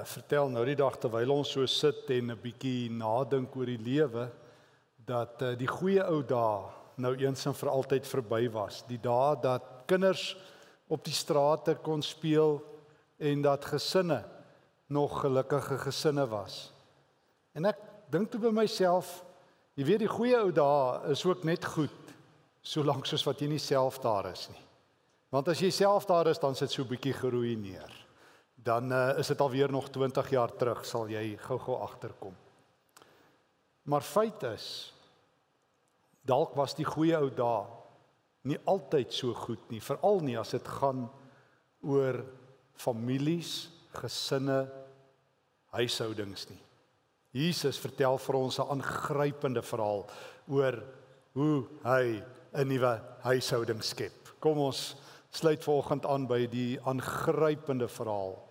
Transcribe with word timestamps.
uh 0.00 0.06
vertel 0.06 0.48
nou 0.48 0.62
die 0.64 0.76
dag 0.78 0.96
terwyl 0.96 1.34
ons 1.34 1.50
so 1.52 1.66
sit 1.66 2.08
en 2.10 2.30
'n 2.32 2.40
bietjie 2.40 2.90
nadink 2.90 3.56
oor 3.56 3.66
die 3.66 3.78
lewe 3.78 4.30
dat 4.96 5.42
uh, 5.42 5.56
die 5.56 5.68
goeie 5.68 6.02
ou 6.04 6.22
dae 6.22 6.70
nou 6.96 7.14
eens 7.16 7.46
en 7.46 7.54
vir 7.54 7.68
altyd 7.68 8.06
verby 8.06 8.48
was. 8.52 8.84
Die 8.88 9.00
dae 9.00 9.36
dat 9.42 9.62
kinders 9.86 10.36
op 10.88 11.04
die 11.04 11.14
strate 11.14 11.74
kon 11.82 12.02
speel 12.02 12.60
en 13.18 13.42
dat 13.42 13.64
gesinne 13.64 14.24
nog 14.88 15.20
gelukkige 15.20 15.78
gesinne 15.78 16.26
was. 16.26 16.72
En 17.54 17.64
ek 17.64 17.78
dink 18.10 18.30
toe 18.30 18.40
by 18.40 18.50
myself, 18.50 19.24
jy 19.74 19.84
weet 19.84 20.04
die 20.04 20.10
goeie 20.10 20.36
ou 20.36 20.52
dae 20.52 21.10
is 21.12 21.24
ook 21.24 21.44
net 21.44 21.64
goed 21.64 22.14
solank 22.62 23.06
soos 23.06 23.24
wat 23.24 23.40
jy 23.40 23.48
nie 23.48 23.62
self 23.62 24.00
daar 24.00 24.30
is 24.32 24.48
nie. 24.48 24.64
Want 25.30 25.48
as 25.48 25.60
jy 25.60 25.70
self 25.70 26.06
daar 26.06 26.26
is, 26.26 26.38
dan 26.38 26.54
sit 26.54 26.70
so 26.70 26.82
'n 26.82 26.88
bietjie 26.88 27.12
geruïneer. 27.12 28.09
Dan 28.62 28.92
uh, 28.92 29.18
is 29.18 29.30
dit 29.32 29.40
alweer 29.40 29.70
nog 29.72 29.88
20 29.88 30.30
jaar 30.30 30.52
terug 30.56 30.84
sal 30.84 31.08
jy 31.08 31.36
gou-gou 31.46 31.78
agterkom. 31.80 32.34
Maar 33.88 34.04
feit 34.04 34.42
is 34.42 34.66
dalk 36.28 36.54
was 36.54 36.76
die 36.76 36.84
goeie 36.84 37.16
ou 37.16 37.30
dae 37.32 37.64
nie 38.48 38.58
altyd 38.68 39.12
so 39.12 39.34
goed 39.36 39.62
nie, 39.72 39.80
veral 39.84 40.20
nie 40.24 40.36
as 40.40 40.52
dit 40.54 40.68
gaan 40.80 41.06
oor 41.84 42.20
families, 42.80 43.68
gesinne, 43.96 44.64
huishoudings 45.76 46.46
nie. 46.50 46.60
Jesus 47.36 47.78
vertel 47.78 48.18
vir 48.18 48.36
ons 48.36 48.58
'n 48.58 48.70
aangrypende 48.74 49.62
verhaal 49.62 50.06
oor 50.48 50.82
hoe 51.34 51.66
hy 51.84 52.22
'n 52.52 52.68
nuwe 52.68 53.00
huishouding 53.22 53.82
skep. 53.82 54.40
Kom 54.40 54.58
ons 54.58 54.96
sluit 55.30 55.62
vanoggend 55.64 56.06
aan 56.06 56.26
by 56.26 56.46
die 56.46 56.78
aangrypende 56.84 57.88
verhaal 57.88 58.49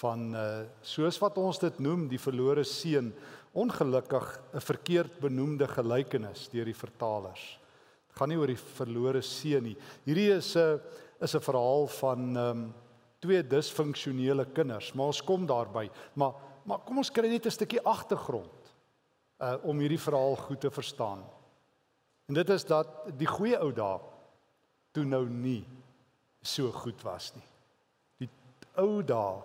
van 0.00 0.34
uh 0.34 0.64
soos 0.82 1.18
wat 1.22 1.38
ons 1.38 1.58
dit 1.58 1.78
noem 1.78 2.08
die 2.08 2.20
verlore 2.20 2.64
seun 2.64 3.12
ongelukkig 3.56 4.40
'n 4.54 4.60
verkeerd 4.60 5.20
benoemde 5.20 5.68
gelykenis 5.68 6.48
deur 6.52 6.64
die 6.64 6.74
vertalers. 6.74 7.58
Dit 8.08 8.16
gaan 8.16 8.28
nie 8.28 8.38
oor 8.38 8.46
die 8.46 8.64
verlore 8.76 9.22
seun 9.22 9.62
nie. 9.62 9.76
Hierdie 10.04 10.32
is 10.36 10.56
'n 10.56 10.80
is 11.20 11.34
'n 11.34 11.40
verhaal 11.40 11.86
van 11.86 12.36
um 12.36 12.74
twee 13.20 13.42
disfunksionele 13.42 14.44
kinders, 14.52 14.92
maar 14.92 15.06
ons 15.06 15.22
kom 15.22 15.46
daarby. 15.46 15.90
Maar 16.14 16.34
maar 16.66 16.78
kom 16.78 16.98
ons 16.98 17.10
kry 17.10 17.28
net 17.28 17.46
'n 17.46 17.50
stukkie 17.50 17.80
agtergrond 17.80 18.74
uh 19.40 19.56
om 19.62 19.78
hierdie 19.78 20.00
verhaal 20.00 20.36
goed 20.36 20.60
te 20.60 20.70
verstaan. 20.70 21.24
En 22.26 22.34
dit 22.34 22.48
is 22.50 22.64
dat 22.64 22.88
die 23.18 23.26
goeie 23.26 23.58
ou 23.58 23.72
dae 23.72 24.00
toe 24.92 25.04
nou 25.04 25.28
nie 25.28 25.64
so 26.42 26.72
goed 26.72 27.02
was 27.02 27.32
nie. 27.34 27.46
Die 28.18 28.30
ou 28.74 29.02
dae, 29.02 29.42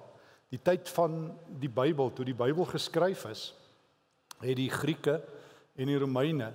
die 0.51 0.59
tyd 0.59 0.89
van 0.91 1.31
die 1.61 1.71
Bybel, 1.71 2.11
toe 2.11 2.25
die 2.27 2.35
Bybel 2.35 2.67
geskryf 2.67 3.25
is, 3.29 3.53
het 4.41 4.57
die 4.57 4.69
Grieke 4.71 5.21
en 5.79 5.87
die 5.87 5.99
Romeine 5.99 6.51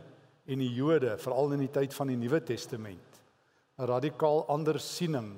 en 0.46 0.62
die 0.62 0.72
Jode, 0.76 1.16
veral 1.18 1.56
in 1.56 1.64
die 1.64 1.72
tyd 1.72 1.94
van 1.96 2.12
die 2.12 2.18
Nuwe 2.20 2.42
Testament, 2.44 3.20
'n 3.78 3.88
radikaal 3.88 4.46
ander 4.48 4.78
siening 4.80 5.36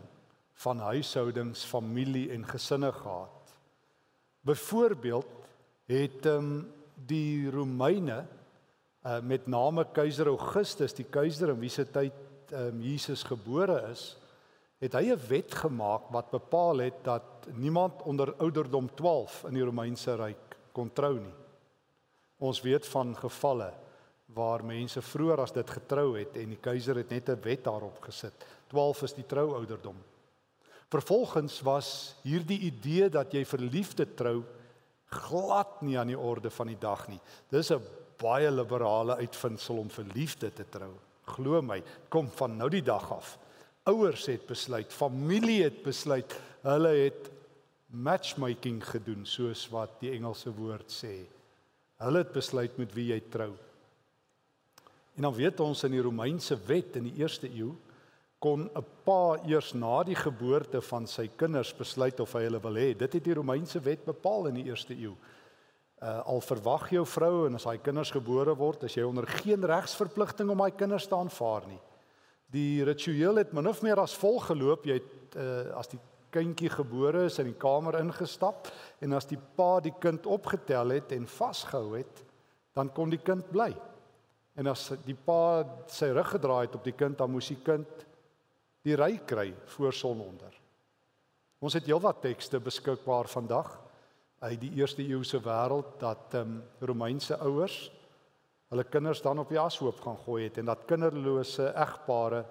van 0.63 0.79
huishoudings, 0.79 1.65
familie 1.65 2.31
en 2.31 2.45
gesinne 2.47 2.93
gehad. 2.93 3.55
Byvoorbeeld 4.43 5.27
het 5.87 6.27
ehm 6.27 6.37
um, 6.37 6.73
die 7.07 7.51
Romeine 7.51 8.27
uh, 9.07 9.21
met 9.21 9.47
name 9.47 9.87
keiser 9.93 10.27
Augustus, 10.27 10.95
die 10.95 11.07
keiser 11.07 11.49
in 11.49 11.61
wie 11.61 11.71
se 11.71 11.85
tyd 11.85 12.13
ehm 12.51 12.75
um, 12.75 12.81
Jesus 12.83 13.23
gebore 13.23 13.91
is, 13.91 14.18
het 14.79 14.95
hy 14.95 15.11
'n 15.11 15.27
wet 15.29 15.55
gemaak 15.55 16.11
wat 16.11 16.31
bepaal 16.31 16.79
het 16.79 17.05
dat 17.05 17.49
niemand 17.55 18.03
onder 18.03 18.35
ouderdom 18.35 18.89
12 18.95 19.45
in 19.45 19.55
die 19.55 19.65
Romeinse 19.65 20.15
ryk 20.15 20.57
kon 20.73 20.93
trou 20.93 21.19
nie. 21.19 21.35
Ons 22.39 22.61
weet 22.61 22.87
van 22.87 23.17
gevalle 23.17 23.73
waar 24.27 24.65
mense 24.65 25.03
vroeër 25.03 25.41
as 25.41 25.53
dit 25.53 25.71
getrou 25.71 26.19
het 26.19 26.37
en 26.37 26.49
die 26.49 26.61
keiser 26.61 26.97
het 26.97 27.11
net 27.11 27.29
'n 27.29 27.41
wet 27.43 27.65
daarop 27.65 27.99
gesit. 28.01 28.47
12 28.69 29.03
is 29.03 29.13
die 29.13 29.27
trououderdom. 29.27 29.97
Vervolgens 30.91 31.61
was 31.61 32.15
hierdie 32.23 32.61
idee 32.61 33.09
dat 33.09 33.33
jy 33.33 33.45
verliefde 33.45 34.15
trou 34.15 34.45
glad 35.07 35.83
nie 35.83 35.99
aan 35.99 36.07
die 36.07 36.19
orde 36.19 36.51
van 36.51 36.67
die 36.67 36.79
dag 36.79 37.09
nie. 37.09 37.21
Dis 37.51 37.71
'n 37.71 37.83
baie 38.17 38.51
liberale 38.51 39.17
uitvinding 39.17 39.79
om 39.79 39.91
verliefde 39.91 40.53
te 40.53 40.65
trou. 40.69 40.93
Glo 41.25 41.63
my, 41.63 41.83
kom 42.09 42.31
van 42.31 42.57
nou 42.57 42.69
die 42.71 42.83
dag 42.83 43.13
af 43.13 43.39
ouers 43.85 44.27
het 44.27 44.47
besluit, 44.47 44.93
familie 44.93 45.63
het 45.63 45.83
besluit, 45.83 46.35
hulle 46.63 46.89
het 46.89 47.31
matchmaking 47.89 48.83
gedoen 48.85 49.25
soos 49.27 49.65
wat 49.73 50.01
die 50.03 50.13
Engelse 50.13 50.53
woord 50.53 50.93
sê. 50.93 51.15
Hulle 52.03 52.23
het 52.23 52.33
besluit 52.35 52.77
met 52.79 52.93
wie 52.95 53.09
jy 53.13 53.21
trou. 53.33 53.53
En 55.19 55.27
dan 55.27 55.35
weet 55.35 55.61
ons 55.61 55.83
in 55.89 55.97
die 55.97 56.03
Romeinse 56.05 56.55
wet 56.69 56.99
in 57.01 57.09
die 57.09 57.17
eerste 57.25 57.49
eeu 57.51 57.73
kon 58.39 58.71
'n 58.71 58.85
pa 59.05 59.39
eers 59.47 59.73
na 59.75 60.05
die 60.05 60.15
geboorte 60.15 60.81
van 60.81 61.07
sy 61.07 61.29
kinders 61.37 61.73
besluit 61.75 62.21
of 62.21 62.33
hy 62.33 62.43
hulle 62.43 62.61
wil 62.61 62.75
hê. 62.75 62.97
Dit 62.97 63.13
het 63.13 63.25
die 63.25 63.35
Romeinse 63.35 63.81
wet 63.81 64.05
bepaal 64.05 64.47
in 64.47 64.55
die 64.55 64.71
eerste 64.71 64.95
eeu. 64.95 65.17
Uh, 66.01 66.21
al 66.27 66.41
verwag 66.41 66.91
jou 66.91 67.07
vrou 67.07 67.47
en 67.47 67.55
as 67.55 67.65
hy 67.65 67.79
kinders 67.79 68.11
gebore 68.11 68.55
word, 68.55 68.85
as 68.85 68.95
jy 68.95 69.03
onder 69.03 69.27
geen 69.27 69.65
regsverpligting 69.65 70.51
om 70.51 70.61
hy 70.61 70.71
kinders 70.71 71.09
te 71.09 71.17
aanvaar 71.17 71.67
nie. 71.67 71.81
Die 72.55 72.85
ritueel 72.85 73.43
het 73.43 73.53
min 73.53 73.69
of 73.69 73.83
meer 73.85 74.01
as 74.01 74.17
volg 74.17 74.49
geloop. 74.49 74.87
Jy 74.89 74.97
het 75.01 75.37
uh, 75.37 75.75
as 75.77 75.91
die 75.93 76.01
kindjie 76.33 76.71
gebore 76.73 77.27
is 77.29 77.39
in 77.41 77.51
die 77.51 77.61
kamer 77.61 77.99
ingestap 78.01 78.69
en 79.05 79.17
as 79.17 79.29
die 79.29 79.39
pa 79.57 79.79
die 79.85 79.95
kind 80.01 80.27
opgetel 80.29 80.93
het 80.97 81.13
en 81.17 81.29
vasgehou 81.29 81.97
het, 81.97 82.25
dan 82.77 82.93
kon 82.93 83.13
die 83.13 83.23
kind 83.25 83.49
bly. 83.53 83.71
En 84.59 84.69
as 84.69 84.91
die 85.07 85.17
pa 85.17 85.65
sy 85.93 86.11
rug 86.13 86.33
gedraai 86.35 86.67
het 86.67 86.77
op 86.77 86.85
die 86.85 86.97
kind, 86.97 87.17
dan 87.19 87.33
moes 87.33 87.49
die 87.53 87.61
kind 87.65 88.07
die 88.87 88.97
ry 88.97 89.19
kry 89.29 89.51
voor 89.77 89.95
sononder. 89.95 90.55
Ons 91.59 91.75
het 91.75 91.89
heelwat 91.89 92.21
tekste 92.23 92.61
beskikbaar 92.63 93.29
vandag 93.31 93.73
uit 94.39 94.61
die 94.63 94.73
eerste 94.79 95.03
eeuse 95.03 95.41
wêreld 95.43 95.97
dat 95.99 96.35
ehm 96.39 96.59
um, 96.59 96.61
Romeinse 96.81 97.39
ouers 97.43 97.89
hulle 98.69 98.85
kinders 98.85 99.23
dan 99.25 99.39
op 99.39 99.49
die 99.49 99.61
ashoop 99.61 100.01
gaan 100.05 100.19
gooi 100.25 100.45
het 100.45 100.59
en 100.61 100.69
dat 100.69 100.85
kinderlose 100.89 101.71
egpare 101.73 102.45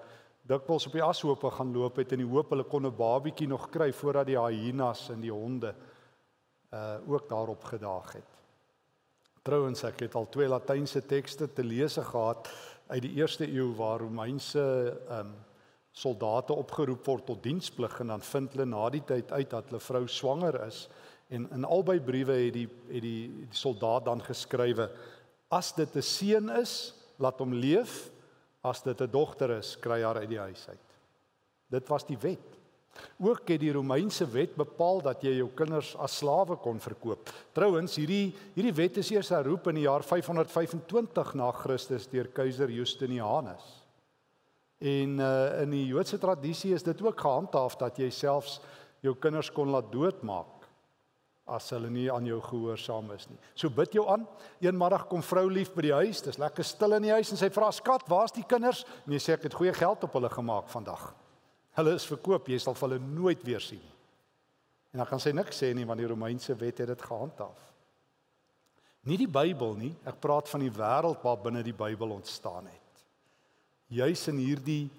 dikwels 0.48 0.86
op 0.88 0.96
die 0.96 1.04
ashoope 1.04 1.50
gaan 1.50 1.74
loop 1.76 2.00
het 2.00 2.14
in 2.16 2.22
die 2.24 2.30
hoop 2.30 2.50
hulle 2.54 2.64
kon 2.64 2.86
'n 2.86 2.96
babietjie 2.96 3.48
nog 3.48 3.68
kry 3.70 3.92
voordat 3.92 4.26
die 4.26 4.38
hyenas 4.38 5.10
en 5.10 5.20
die 5.20 5.32
honde 5.32 5.74
uh 6.72 6.96
ook 7.08 7.28
daarop 7.28 7.64
gedaag 7.64 8.12
het. 8.12 8.30
Trouwens 9.42 9.84
ek 9.84 10.00
het 10.00 10.14
al 10.14 10.28
twee 10.28 10.48
latynse 10.48 11.06
tekste 11.06 11.52
te 11.52 11.64
lees 11.64 11.96
gehad 11.96 12.48
uit 12.88 13.02
die 13.02 13.14
eerste 13.14 13.46
eeu 13.48 13.74
waar 13.76 14.00
Romeinse 14.00 15.00
um 15.10 15.34
soldate 15.92 16.52
opgeroep 16.52 17.06
word 17.06 17.26
tot 17.26 17.42
diensplig 17.42 18.00
en 18.00 18.06
dan 18.06 18.20
vind 18.20 18.52
hulle 18.52 18.66
na 18.66 18.88
die 18.90 19.04
tyd 19.04 19.32
uit 19.32 19.50
dat 19.50 19.64
hulle 19.70 19.80
vrou 19.80 20.06
swanger 20.06 20.66
is 20.66 20.88
en 21.28 21.48
in 21.52 21.64
albei 21.64 22.00
briewe 22.00 22.32
het 22.32 22.52
die 22.52 22.68
het 22.68 23.02
die, 23.02 23.28
die 23.28 23.48
soldaat 23.50 24.04
dan 24.04 24.22
geskrywe 24.22 24.90
As 25.48 25.72
dit 25.72 25.96
'n 25.96 26.02
seun 26.02 26.50
is, 26.60 26.94
laat 27.16 27.38
hom 27.38 27.52
leef. 27.52 28.10
As 28.62 28.82
dit 28.82 29.00
'n 29.00 29.10
dogter 29.10 29.50
is, 29.58 29.76
kry 29.80 30.02
haar 30.02 30.16
uit 30.16 30.28
die 30.28 30.38
huis 30.38 30.68
uit. 30.68 30.86
Dit 31.70 31.88
was 31.88 32.04
die 32.04 32.18
wet. 32.18 32.58
Ook 33.18 33.48
het 33.48 33.60
die 33.60 33.72
Romeinse 33.72 34.26
wet 34.26 34.56
bepaal 34.56 35.00
dat 35.02 35.22
jy 35.22 35.36
jou 35.38 35.48
kinders 35.54 35.94
as 35.96 36.16
slawe 36.18 36.56
kon 36.56 36.80
verkoop. 36.80 37.30
Trouwens, 37.52 37.96
hierdie 37.96 38.34
hierdie 38.54 38.74
wet 38.74 38.96
is 38.96 39.10
eers 39.10 39.28
herroep 39.28 39.68
in 39.68 39.74
die 39.74 39.86
jaar 39.86 40.02
525 40.02 41.34
na 41.34 41.50
Christus 41.52 42.08
deur 42.10 42.28
keiser 42.28 42.70
Justinianus. 42.70 43.84
En 44.78 45.18
uh, 45.18 45.62
in 45.62 45.70
die 45.70 45.86
Joodse 45.86 46.18
tradisie 46.18 46.74
is 46.74 46.82
dit 46.82 47.02
ook 47.02 47.20
gehandhaaf 47.20 47.76
dat 47.76 47.98
jy 47.98 48.10
selfs 48.10 48.60
jou 49.02 49.14
kinders 49.14 49.50
kon 49.50 49.70
laat 49.70 49.92
doodmaak 49.92 50.57
as 51.48 51.70
hulle 51.74 51.90
nie 51.90 52.06
aan 52.12 52.26
jou 52.28 52.38
gehoorsaam 52.44 53.10
is 53.14 53.26
nie. 53.30 53.38
So 53.54 53.70
bid 53.72 53.94
jou 53.96 54.04
aan. 54.10 54.26
Eenmiddag 54.60 55.06
kom 55.08 55.22
vrou 55.24 55.46
lief 55.50 55.72
by 55.74 55.86
die 55.88 55.94
huis. 55.94 56.22
Dis 56.24 56.38
lekker 56.40 56.66
stil 56.66 56.96
in 56.98 57.08
die 57.08 57.14
huis 57.14 57.30
en 57.32 57.40
sy 57.40 57.50
vra: 57.50 57.70
"Skat, 57.72 58.08
waar's 58.08 58.32
die 58.32 58.44
kinders?" 58.44 58.84
En 59.06 59.12
jy 59.12 59.18
sê: 59.18 59.32
"Ek 59.34 59.48
het 59.48 59.54
goeie 59.54 59.72
geld 59.72 60.04
op 60.04 60.12
hulle 60.12 60.28
gemaak 60.28 60.68
vandag. 60.68 61.14
Hulle 61.78 61.94
is 61.94 62.06
verkoop. 62.06 62.48
Jy 62.48 62.58
sal 62.58 62.74
hulle 62.74 62.98
nooit 62.98 63.42
weer 63.42 63.60
sien 63.60 63.80
nie." 63.80 63.96
En 64.92 64.98
dan 64.98 65.06
kan 65.06 65.20
sy 65.20 65.30
niks 65.30 65.62
sê 65.62 65.74
nie 65.74 65.84
want 65.86 66.00
die 66.00 66.08
Romeinse 66.08 66.54
wet 66.56 66.78
het 66.78 66.88
dit 66.88 67.02
gehandhaaf. 67.02 67.60
Nie 69.02 69.16
die 69.16 69.28
Bybel 69.28 69.76
nie. 69.76 69.94
Ek 70.04 70.20
praat 70.20 70.48
van 70.48 70.60
die 70.60 70.72
wêreld 70.72 71.22
waar 71.22 71.36
binne 71.36 71.62
die 71.62 71.76
Bybel 71.76 72.10
ontstaan 72.10 72.66
het. 72.66 73.04
Juis 73.88 74.28
in 74.28 74.36
hierdie 74.36 74.90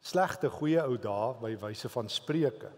slegte 0.00 0.50
goeie 0.50 0.82
ou 0.82 0.96
dae 0.98 1.34
by 1.40 1.52
wyse 1.60 1.88
van 1.88 2.08
Spreuke 2.08 2.70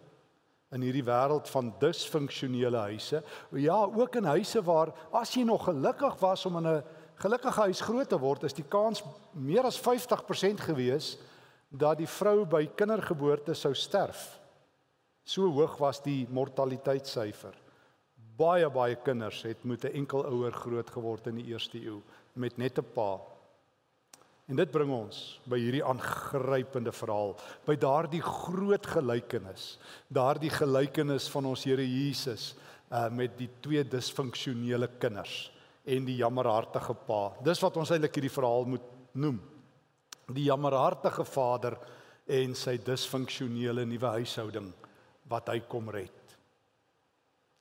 in 0.75 0.83
hierdie 0.83 1.05
wêreld 1.07 1.49
van 1.49 1.75
disfunksionele 1.81 2.77
huise. 2.77 3.23
Ja, 3.51 3.77
ook 3.85 4.17
in 4.17 4.25
huise 4.25 4.63
waar 4.63 4.93
as 5.13 5.35
jy 5.35 5.45
nog 5.47 5.65
gelukkig 5.65 6.19
was 6.21 6.47
om 6.47 6.57
in 6.57 6.67
'n 6.67 6.85
gelukkige 7.15 7.61
huis 7.61 7.81
groot 7.81 8.09
te 8.09 8.19
word, 8.19 8.43
is 8.43 8.53
die 8.53 8.69
kans 8.69 9.03
meer 9.33 9.65
as 9.65 9.81
50% 9.81 10.61
gewees 10.61 11.19
dat 11.71 11.99
die 11.99 12.09
vrou 12.09 12.45
by 12.45 12.67
kindergeboorte 12.67 13.55
sou 13.55 13.75
sterf. 13.75 14.41
So 15.25 15.51
hoog 15.51 15.77
was 15.79 16.03
die 16.03 16.27
mortaliteitssyfer. 16.31 17.55
baie 18.37 18.69
baie 18.69 18.97
kinders 19.01 19.43
het 19.43 19.65
met 19.65 19.85
'n 19.85 19.95
enkel 19.97 20.25
ouer 20.25 20.53
groot 20.53 20.91
geword 20.91 21.27
in 21.27 21.37
die 21.37 21.47
eerste 21.53 21.79
eeu 21.79 22.03
met 22.35 22.57
net 22.59 22.79
'n 22.79 22.85
pa. 22.95 23.21
En 24.47 24.59
dit 24.61 24.71
bring 24.71 24.93
ons 24.95 25.17
by 25.51 25.59
hierdie 25.59 25.83
aangrypende 25.83 26.93
verhaal, 26.95 27.35
by 27.67 27.75
daardie 27.83 28.23
groot 28.23 28.87
gelykenis, 28.87 29.75
daardie 30.07 30.53
gelykenis 30.55 31.27
van 31.33 31.51
ons 31.51 31.67
Here 31.67 31.83
Jesus 31.83 32.55
uh 32.87 33.09
met 33.11 33.33
die 33.35 33.49
twee 33.59 33.83
disfunksionele 33.83 34.87
kinders 35.03 35.49
en 35.83 36.05
die 36.07 36.21
jammerhartige 36.21 36.95
pa. 37.09 37.33
Dis 37.43 37.59
wat 37.65 37.79
ons 37.81 37.91
eintlik 37.91 38.15
hierdie 38.15 38.31
verhaal 38.31 38.69
moet 38.71 38.87
noem. 39.19 39.41
Die 40.31 40.47
jammerhartige 40.47 41.27
vader 41.27 41.75
en 42.27 42.55
sy 42.59 42.77
disfunksionele 42.83 43.83
nuwe 43.87 44.13
huishouding 44.21 44.71
wat 45.31 45.51
hy 45.51 45.61
kom 45.67 45.91
red. 45.91 46.37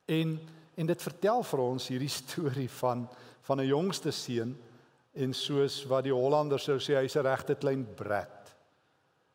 En 0.06 0.38
en 0.76 0.88
dit 0.90 1.02
vertel 1.02 1.40
vir 1.48 1.60
ons 1.64 1.86
hierdie 1.88 2.12
storie 2.12 2.70
van 2.82 3.06
van 3.46 3.60
'n 3.60 3.70
jongste 3.70 4.12
seun 4.12 4.56
en 5.16 5.32
soos 5.34 5.80
wat 5.88 6.04
die 6.04 6.14
Hollanders 6.14 6.66
sou 6.68 6.78
sê 6.78 6.96
hy's 7.00 7.16
'n 7.16 7.26
regte 7.26 7.54
klein 7.54 7.84
brat. 7.96 8.54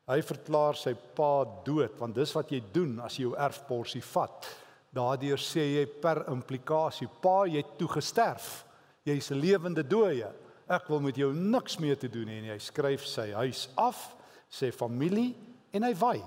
Hy 0.07 0.21
verklaar 0.21 0.75
sy 0.75 0.93
pa 0.93 1.45
dood 1.65 1.97
want 1.99 2.15
dis 2.15 2.33
wat 2.35 2.51
jy 2.51 2.61
doen 2.73 2.99
as 2.99 3.17
jy 3.17 3.23
jou 3.23 3.35
erfporsie 3.35 4.01
vat. 4.01 4.47
Daardeur 4.91 5.37
sê 5.37 5.63
jy 5.75 5.85
per 5.85 6.25
implikasie 6.27 7.07
pa 7.21 7.45
jy 7.45 7.57
het 7.57 7.77
toe 7.77 7.87
gesterf. 7.87 8.65
Jy's 9.05 9.31
'n 9.31 9.39
lewende 9.39 9.83
dooie. 9.83 10.31
Ek 10.69 10.87
wil 10.89 10.99
met 10.99 11.15
jou 11.15 11.33
niks 11.33 11.79
meer 11.79 11.97
te 11.97 12.07
doen 12.07 12.27
hê 12.27 12.41
nie. 12.41 12.51
Hy 12.51 12.59
skryf 12.59 13.05
sy 13.05 13.31
huis 13.31 13.69
af, 13.77 14.15
sê 14.49 14.71
familie 14.71 15.35
en 15.73 15.83
hy 15.83 15.93
wy. 15.93 16.21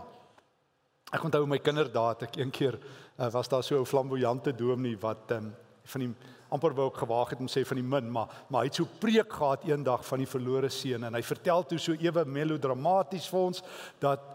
Ek 1.13 1.25
onthou 1.25 1.47
my 1.47 1.59
kinderdae 1.59 2.23
ek 2.23 2.37
een 2.37 2.51
keer 2.51 2.79
uh, 3.19 3.31
was 3.31 3.49
daar 3.49 3.63
so 3.63 3.81
'n 3.81 3.87
flamboyante 3.87 4.53
dominee 4.53 4.97
wat 4.97 5.31
um, 5.31 5.55
van 5.93 6.05
die 6.05 6.11
amper 6.55 6.75
wou 6.77 6.89
ek 6.91 7.03
gewaag 7.03 7.35
het 7.35 7.43
om 7.43 7.51
sê 7.51 7.65
van 7.67 7.81
die 7.81 7.87
min, 7.87 8.11
maar 8.13 8.33
maar 8.49 8.65
hy 8.65 8.71
het 8.71 8.81
so 8.81 8.89
preek 9.01 9.33
gehad 9.33 9.67
eendag 9.69 10.05
van 10.07 10.23
die 10.23 10.31
verlore 10.31 10.71
seun 10.71 11.05
en 11.09 11.15
hy 11.19 11.23
vertel 11.27 11.65
toe 11.69 11.79
so 11.83 11.97
ewe 11.99 12.25
melodramaties 12.25 13.29
vir 13.31 13.41
ons 13.51 13.63
dat 14.03 14.27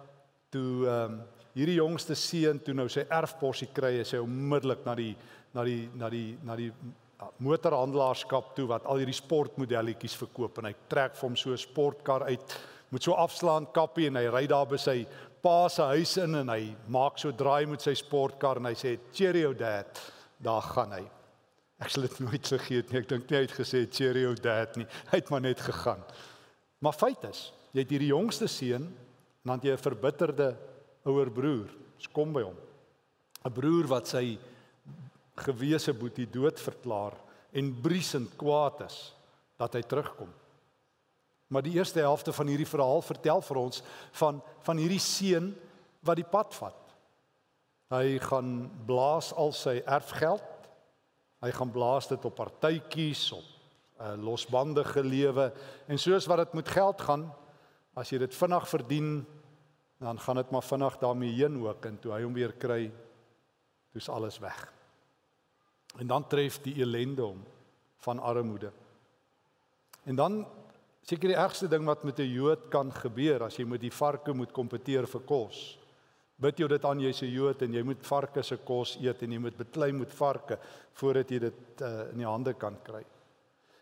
toe 0.54 0.88
ehm 0.88 1.20
um, 1.20 1.20
hierdie 1.60 1.80
jongste 1.80 2.16
seun 2.16 2.60
toe 2.64 2.76
nou 2.78 2.86
sy 2.88 3.02
erfporsie 3.12 3.68
kry, 3.74 3.98
hy 4.00 4.06
sê 4.08 4.20
onmiddellik 4.22 4.84
na 4.86 4.94
die 4.96 5.14
na 5.54 5.64
die 5.66 5.90
na 5.98 6.10
die 6.14 6.28
na 6.46 6.56
die 6.56 6.70
motorhandelaarskap 7.44 8.54
toe 8.56 8.68
wat 8.70 8.86
al 8.88 9.02
hierdie 9.02 9.18
sportmodelletjies 9.18 10.16
verkoop 10.22 10.62
en 10.62 10.70
hy 10.70 10.76
trek 10.92 11.18
vir 11.18 11.28
hom 11.28 11.36
so 11.36 11.52
'n 11.52 11.58
sportkar 11.58 12.30
uit 12.30 12.56
moet 12.92 13.04
so 13.04 13.14
afslaan 13.14 13.68
kappie 13.74 14.08
en 14.08 14.16
hy 14.16 14.28
ry 14.30 14.46
daar 14.48 14.70
by 14.70 14.78
sy 14.78 15.06
pa 15.42 15.68
se 15.68 15.84
huis 15.84 16.18
in 16.18 16.36
en 16.36 16.50
hy 16.50 16.76
maak 16.88 17.18
so 17.18 17.32
draai 17.32 17.66
met 17.66 17.82
sy 17.82 17.94
sportkar 17.94 18.58
en 18.58 18.66
hy 18.66 18.76
sê 18.76 18.98
cheerio 19.12 19.54
dad. 19.54 20.02
Daar 20.40 20.62
gaan 20.62 20.92
hy 20.92 21.19
ek 21.80 21.90
sal 21.94 22.06
dit 22.08 22.20
nooit 22.20 22.48
vergeet 22.48 22.92
nie. 22.92 23.00
Ek 23.00 23.10
dink 23.10 23.30
nie 23.30 23.38
hy 23.38 23.46
het 23.46 23.56
gesê 23.56 23.86
cheerio 23.88 24.34
dad 24.36 24.76
nie. 24.78 24.88
Hy 25.12 25.22
het 25.22 25.30
maar 25.32 25.42
net 25.42 25.62
gegaan. 25.64 26.02
Maar 26.80 26.98
feit 26.98 27.24
is 27.30 27.52
jy 27.72 27.84
het 27.84 27.94
hierdie 27.94 28.12
jongste 28.12 28.48
seun 28.50 28.90
en 28.90 29.54
dan 29.54 29.62
jy 29.64 29.74
'n 29.74 29.86
verbitterde 29.86 30.58
ouer 31.06 31.30
broer. 31.32 31.70
Kom 32.14 32.34
by 32.34 32.42
hom. 32.42 32.58
'n 33.46 33.54
broer 33.54 33.88
wat 33.88 34.08
sy 34.08 34.38
gewese 35.36 35.94
boetie 35.94 36.28
dood 36.28 36.60
verklaar 36.60 37.16
en 37.54 37.82
briesend 37.82 38.36
kwaad 38.38 38.82
is 38.86 39.16
dat 39.58 39.74
hy 39.74 39.82
terugkom. 39.82 40.30
Maar 41.50 41.66
die 41.66 41.78
eerste 41.80 42.00
helfte 42.00 42.34
van 42.34 42.48
hierdie 42.48 42.68
verhaal 42.68 43.02
vertel 43.02 43.42
vir 43.42 43.58
ons 43.58 43.82
van 44.12 44.42
van 44.68 44.78
hierdie 44.78 45.02
seun 45.02 45.56
wat 46.06 46.20
die 46.20 46.28
pad 46.28 46.54
vat. 46.54 46.94
Hy 47.90 48.20
gaan 48.22 48.70
blaas 48.86 49.32
al 49.34 49.52
sy 49.52 49.80
erfgeld. 49.86 50.44
Hy 51.40 51.52
gaan 51.56 51.72
blaas 51.72 52.08
dit 52.08 52.26
op 52.26 52.36
partytjies 52.36 53.32
op 53.32 53.44
'n 53.44 54.04
uh, 54.04 54.14
eh, 54.14 54.24
losbandige 54.24 55.04
lewe 55.04 55.54
en 55.88 56.00
soos 56.00 56.26
wat 56.26 56.38
dit 56.38 56.54
met 56.54 56.70
geld 56.70 57.02
gaan, 57.02 57.34
as 57.94 58.10
jy 58.10 58.18
dit 58.18 58.36
vinnig 58.36 58.70
verdien, 58.70 59.26
dan 60.00 60.20
gaan 60.20 60.36
dit 60.36 60.52
maar 60.52 60.64
vinnig 60.64 60.98
daarmee 60.98 61.36
heen 61.36 61.60
ook 61.68 61.86
en 61.86 62.00
toe 62.00 62.14
hy 62.14 62.24
hom 62.24 62.34
weer 62.34 62.54
kry, 62.54 62.92
toe's 63.92 64.10
alles 64.10 64.40
weg. 64.40 64.74
En 65.98 66.08
dan 66.08 66.28
tref 66.28 66.62
die 66.62 66.76
elende 66.76 67.22
hom 67.22 67.44
van 67.98 68.20
armoede. 68.20 68.72
En 70.04 70.16
dan 70.16 70.46
Seker 71.10 71.32
die 71.32 71.40
ergste 71.42 71.66
ding 71.66 71.88
wat 71.90 72.04
met 72.04 72.20
'n 72.20 72.30
Jood 72.30 72.70
kan 72.70 72.92
gebeur 72.94 73.44
as 73.44 73.56
jy 73.58 73.66
met 73.66 73.82
die 73.82 73.92
varke 73.92 74.34
moet 74.34 74.52
kompeteer 74.52 75.08
vir 75.08 75.22
kos. 75.22 75.79
Bid 76.40 76.60
jy 76.60 76.68
dit 76.72 76.86
aan 76.86 77.00
jy's 77.00 77.22
'n 77.22 77.34
Jood 77.34 77.62
en 77.62 77.74
jy 77.74 77.84
moet 77.84 78.06
varke 78.06 78.44
se 78.44 78.58
kos 78.58 78.98
eet 79.02 79.24
en 79.24 79.32
jy 79.32 79.40
moet 79.40 79.58
beklei 79.58 79.92
met 79.92 80.14
varke 80.14 80.58
voordat 80.94 81.32
jy 81.32 81.40
dit 81.40 81.82
uh, 81.82 82.12
in 82.12 82.18
die 82.18 82.26
hande 82.26 82.54
kan 82.54 82.78
kry. 82.84 83.04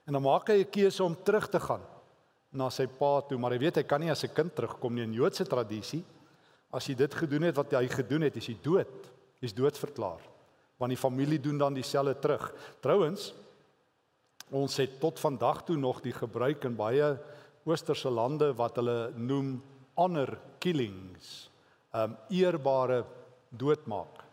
En 0.07 0.13
dan 0.13 0.23
maak 0.23 0.49
hy 0.49 0.63
'n 0.63 0.71
keuse 0.71 1.03
om 1.03 1.15
terug 1.15 1.49
te 1.49 1.59
gaan 1.59 1.81
na 2.51 2.69
sy 2.69 2.87
pa 2.87 3.21
toe, 3.21 3.37
maar 3.37 3.51
hy 3.51 3.59
weet 3.59 3.75
hy 3.75 3.83
kan 3.83 4.01
nie 4.01 4.11
as 4.11 4.23
'n 4.23 4.33
kind 4.33 4.55
terugkom 4.55 4.95
nie 4.95 5.03
in 5.03 5.13
Joodse 5.13 5.45
tradisie. 5.45 6.03
As 6.71 6.87
jy 6.87 6.95
dit 6.95 7.13
gedoen 7.13 7.43
het 7.43 7.55
wat 7.55 7.71
hy 7.71 7.87
gedoen 7.87 8.21
het, 8.21 8.35
is 8.37 8.47
jy 8.47 8.57
dood. 8.61 9.07
Jy's 9.39 9.53
doodverklaar. 9.53 10.21
Want 10.77 10.89
die 10.89 10.97
familie 10.97 11.39
doen 11.39 11.57
dan 11.57 11.73
dieselfde 11.73 12.19
terug. 12.19 12.53
Trouwens, 12.81 13.33
Ons 14.55 14.77
het 14.79 14.99
tot 15.01 15.19
vandag 15.19 15.65
toe 15.67 15.75
nog 15.75 15.99
die 15.99 16.15
gebruik 16.15 16.63
in 16.63 16.75
baie 16.79 17.17
oosterse 17.67 18.09
lande 18.09 18.53
wat 18.55 18.77
hulle 18.79 19.11
noem 19.19 19.57
honor 19.99 20.37
killings. 20.63 21.49
Um 21.97 22.17
eerbare 22.29 23.05
doodmaak 23.49 24.23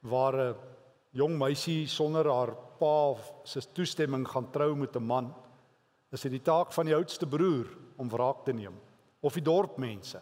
waar 0.00 0.36
'n 0.36 0.56
jong 1.12 1.38
meisie 1.38 1.86
sonder 1.86 2.26
haar 2.28 2.54
pa 2.78 3.14
se 3.44 3.60
toestemming 3.72 4.28
gaan 4.28 4.50
trou 4.50 4.74
met 4.76 4.96
'n 4.96 5.02
man. 5.02 5.34
Is 6.12 6.22
dit 6.22 6.32
die 6.32 6.42
taak 6.42 6.72
van 6.72 6.86
die 6.86 6.94
oudste 6.94 7.26
broer 7.26 7.66
om 7.96 8.08
wraak 8.08 8.44
te 8.44 8.52
neem 8.52 8.74
of 9.20 9.34
die 9.34 9.42
dorpmense 9.42 10.20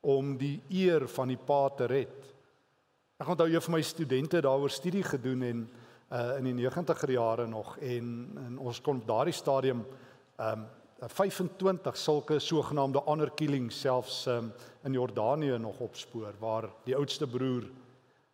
om 0.00 0.36
die 0.38 0.62
eer 0.68 1.08
van 1.08 1.28
die 1.28 1.38
pa 1.38 1.68
te 1.68 1.86
red. 1.86 2.34
Ek 3.18 3.28
onthou 3.28 3.48
jy 3.50 3.60
vir 3.60 3.72
my 3.74 3.82
studente 3.82 4.40
daaroor 4.40 4.70
studie 4.70 5.02
gedoen 5.02 5.42
en 5.42 5.68
uh 6.08 6.38
in 6.38 6.44
die 6.44 6.54
90er 6.54 7.10
jare 7.12 7.46
nog 7.46 7.76
en, 7.78 8.06
en 8.46 8.58
ons 8.58 8.80
kon 8.80 8.96
op 8.96 9.06
daardie 9.06 9.34
stadium 9.36 9.84
um 10.40 10.66
25 11.06 11.96
sulke 11.96 12.38
sogenaamde 12.38 13.02
honor 13.06 13.30
killings 13.30 13.80
selfs 13.80 14.26
um 14.26 14.52
in 14.84 14.92
Jordanië 14.92 15.58
nog 15.58 15.80
opspoor 15.80 16.34
waar 16.38 16.68
die 16.84 16.96
oudste 16.96 17.26
broer 17.26 17.68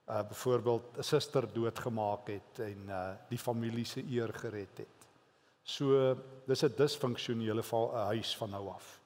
uh 0.08 0.22
byvoorbeeld 0.28 0.99
'n 0.99 1.02
suster 1.02 1.46
doodgemaak 1.52 2.28
het 2.28 2.58
en 2.58 2.88
uh 2.88 3.12
die 3.28 3.38
familie 3.38 3.84
se 3.84 4.05
eer 4.11 4.32
gered 4.32 4.78
het. 4.78 5.06
So 5.62 6.17
dis 6.46 6.62
'n 6.65 6.74
disfunksionele 6.77 7.62
huis 7.93 8.36
van 8.36 8.50
nou 8.50 8.69
af. 8.69 9.00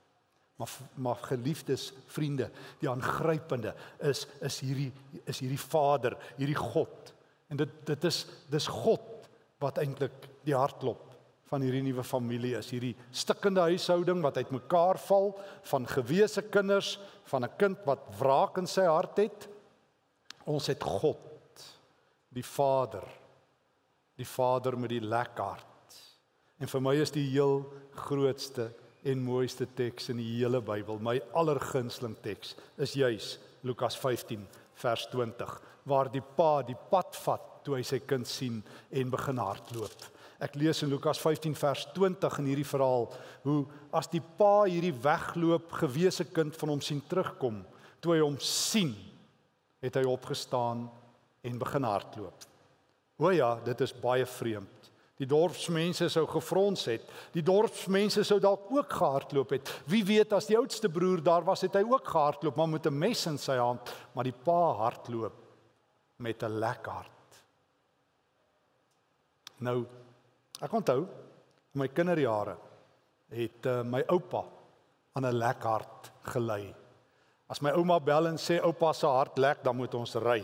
Maar 0.57 0.71
maar 0.95 1.17
geliefdes 1.17 1.93
vriende, 2.07 2.51
die 2.79 2.89
aangrypende 2.89 3.75
is 3.99 4.27
is 4.41 4.61
hierdie 4.61 4.93
is 5.25 5.39
hierdie 5.39 5.61
Vader, 5.61 6.17
hierdie 6.37 6.57
God 6.57 7.13
En 7.49 7.57
dit 7.57 7.71
dit 7.89 8.05
is 8.05 8.25
dis 8.53 8.67
God 8.67 9.29
wat 9.63 9.81
eintlik 9.81 10.29
die 10.47 10.57
hartklop 10.57 11.08
van 11.49 11.65
hierdie 11.65 11.83
nuwe 11.87 12.05
familie 12.05 12.57
is. 12.59 12.71
Hierdie 12.73 12.95
stikkende 13.11 13.65
huishouding 13.69 14.21
wat 14.25 14.41
uitmekaar 14.41 15.01
val 15.09 15.33
van 15.71 15.87
gewese 15.89 16.43
kinders, 16.53 16.99
van 17.25 17.45
'n 17.45 17.57
kind 17.59 17.79
wat 17.85 18.05
wraak 18.19 18.59
in 18.59 18.67
sy 18.67 18.85
hart 18.85 19.17
het. 19.17 19.49
Ons 20.45 20.67
het 20.67 20.83
God, 20.83 21.65
die 22.29 22.45
Vader. 22.45 23.05
Die 24.17 24.27
Vader 24.27 24.79
met 24.79 24.91
die 24.91 25.01
lekker 25.01 25.45
hart. 25.45 25.65
En 26.59 26.67
vir 26.67 26.81
my 26.81 26.95
is 26.95 27.11
die 27.11 27.29
heel 27.31 27.73
grootste 27.95 28.73
en 29.05 29.23
mooiste 29.23 29.67
teks 29.75 30.09
in 30.09 30.17
die 30.17 30.39
hele 30.39 30.61
Bybel, 30.61 30.99
my 30.99 31.21
allergunsteling 31.33 32.17
teks, 32.23 32.57
is 32.77 32.93
juis 32.93 33.39
Lukas 33.63 33.97
15 33.97 34.47
vers 34.75 35.07
20 35.13 35.61
waar 35.89 36.11
die 36.13 36.23
pa 36.23 36.63
die 36.63 36.77
pad 36.91 37.17
vat 37.25 37.65
toe 37.65 37.79
hy 37.79 37.83
sy 37.87 38.01
kind 38.09 38.29
sien 38.29 38.63
en 38.91 39.11
begin 39.11 39.41
hardloop. 39.43 40.18
Ek 40.39 40.55
lees 40.55 40.83
in 40.83 40.91
Lukas 40.93 41.19
15 41.19 41.57
vers 41.59 41.87
20 41.97 42.39
in 42.39 42.51
hierdie 42.53 42.69
verhaal 42.69 43.09
hoe 43.43 43.65
as 43.91 44.07
die 44.11 44.23
pa 44.23 44.69
hierdie 44.69 44.95
wegloop 44.95 45.73
gewese 45.81 46.29
kind 46.31 46.55
van 46.61 46.75
hom 46.75 46.83
sien 46.85 47.01
terugkom, 47.11 47.65
toe 47.99 48.15
hy 48.15 48.21
hom 48.23 48.39
sien, 48.39 48.95
het 49.83 49.99
hy 49.99 50.05
opgestaan 50.07 50.87
en 51.43 51.59
begin 51.59 51.87
hardloop. 51.87 52.47
O 53.19 53.33
ja, 53.35 53.57
dit 53.67 53.81
is 53.83 53.95
baie 53.99 54.27
vreemd. 54.27 54.79
Die 55.19 55.27
dorpsmense 55.27 56.07
sou 56.15 56.23
gefrons 56.31 56.85
het. 56.87 57.03
Die 57.35 57.43
dorpsmense 57.43 58.23
sou 58.27 58.39
dalk 58.39 58.69
ook 58.71 58.93
gehardloop 59.01 59.57
het. 59.57 59.73
Wie 59.91 60.05
weet 60.07 60.33
as 60.37 60.47
die 60.47 60.57
oudste 60.59 60.91
broer 60.95 61.19
daar 61.27 61.43
was, 61.47 61.65
het 61.67 61.75
hy 61.75 61.83
ook 61.83 62.07
gehardloop, 62.07 62.55
maar 62.55 62.71
met 62.71 62.87
'n 62.87 62.99
mes 62.99 63.27
in 63.27 63.39
sy 63.39 63.57
hand, 63.59 63.83
maar 64.15 64.25
die 64.25 64.39
pa 64.45 64.75
hardloop 64.79 65.35
met 66.19 66.43
'n 66.43 66.59
lekker 66.59 66.93
hart. 66.93 67.43
Nou 69.59 69.87
ek 70.61 70.73
onthou 70.73 71.03
in 71.75 71.83
my 71.83 71.89
kinderjare 71.89 72.57
het 73.35 73.67
uh, 73.67 73.83
my 73.85 74.03
oupa 74.09 74.45
aan 75.15 75.27
'n 75.27 75.39
lekker 75.39 75.69
hart 75.71 76.13
gelei. 76.23 76.75
As 77.49 77.61
my 77.61 77.71
ouma 77.71 78.01
bel 78.01 78.29
en 78.29 78.37
sê 78.37 78.61
oupa 78.63 78.93
se 78.93 79.07
hart 79.07 79.39
lek, 79.39 79.63
dan 79.65 79.77
moet 79.77 79.95
ons 79.95 80.15
ry. 80.15 80.43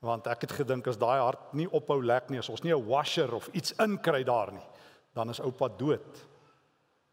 Want 0.00 0.26
ek 0.26 0.40
het 0.46 0.52
gedink 0.52 0.86
as 0.88 0.98
daai 0.98 1.20
hart 1.20 1.52
nie 1.54 1.68
ophou 1.68 2.02
lek 2.02 2.30
nie, 2.30 2.38
as 2.38 2.48
ons 2.48 2.62
nie 2.62 2.72
'n 2.72 2.86
washer 2.86 3.34
of 3.34 3.48
iets 3.52 3.72
inkry 3.78 4.24
daar 4.24 4.52
nie, 4.52 4.66
dan 5.14 5.30
is 5.30 5.40
oupa 5.40 5.68
dood. 5.68 6.26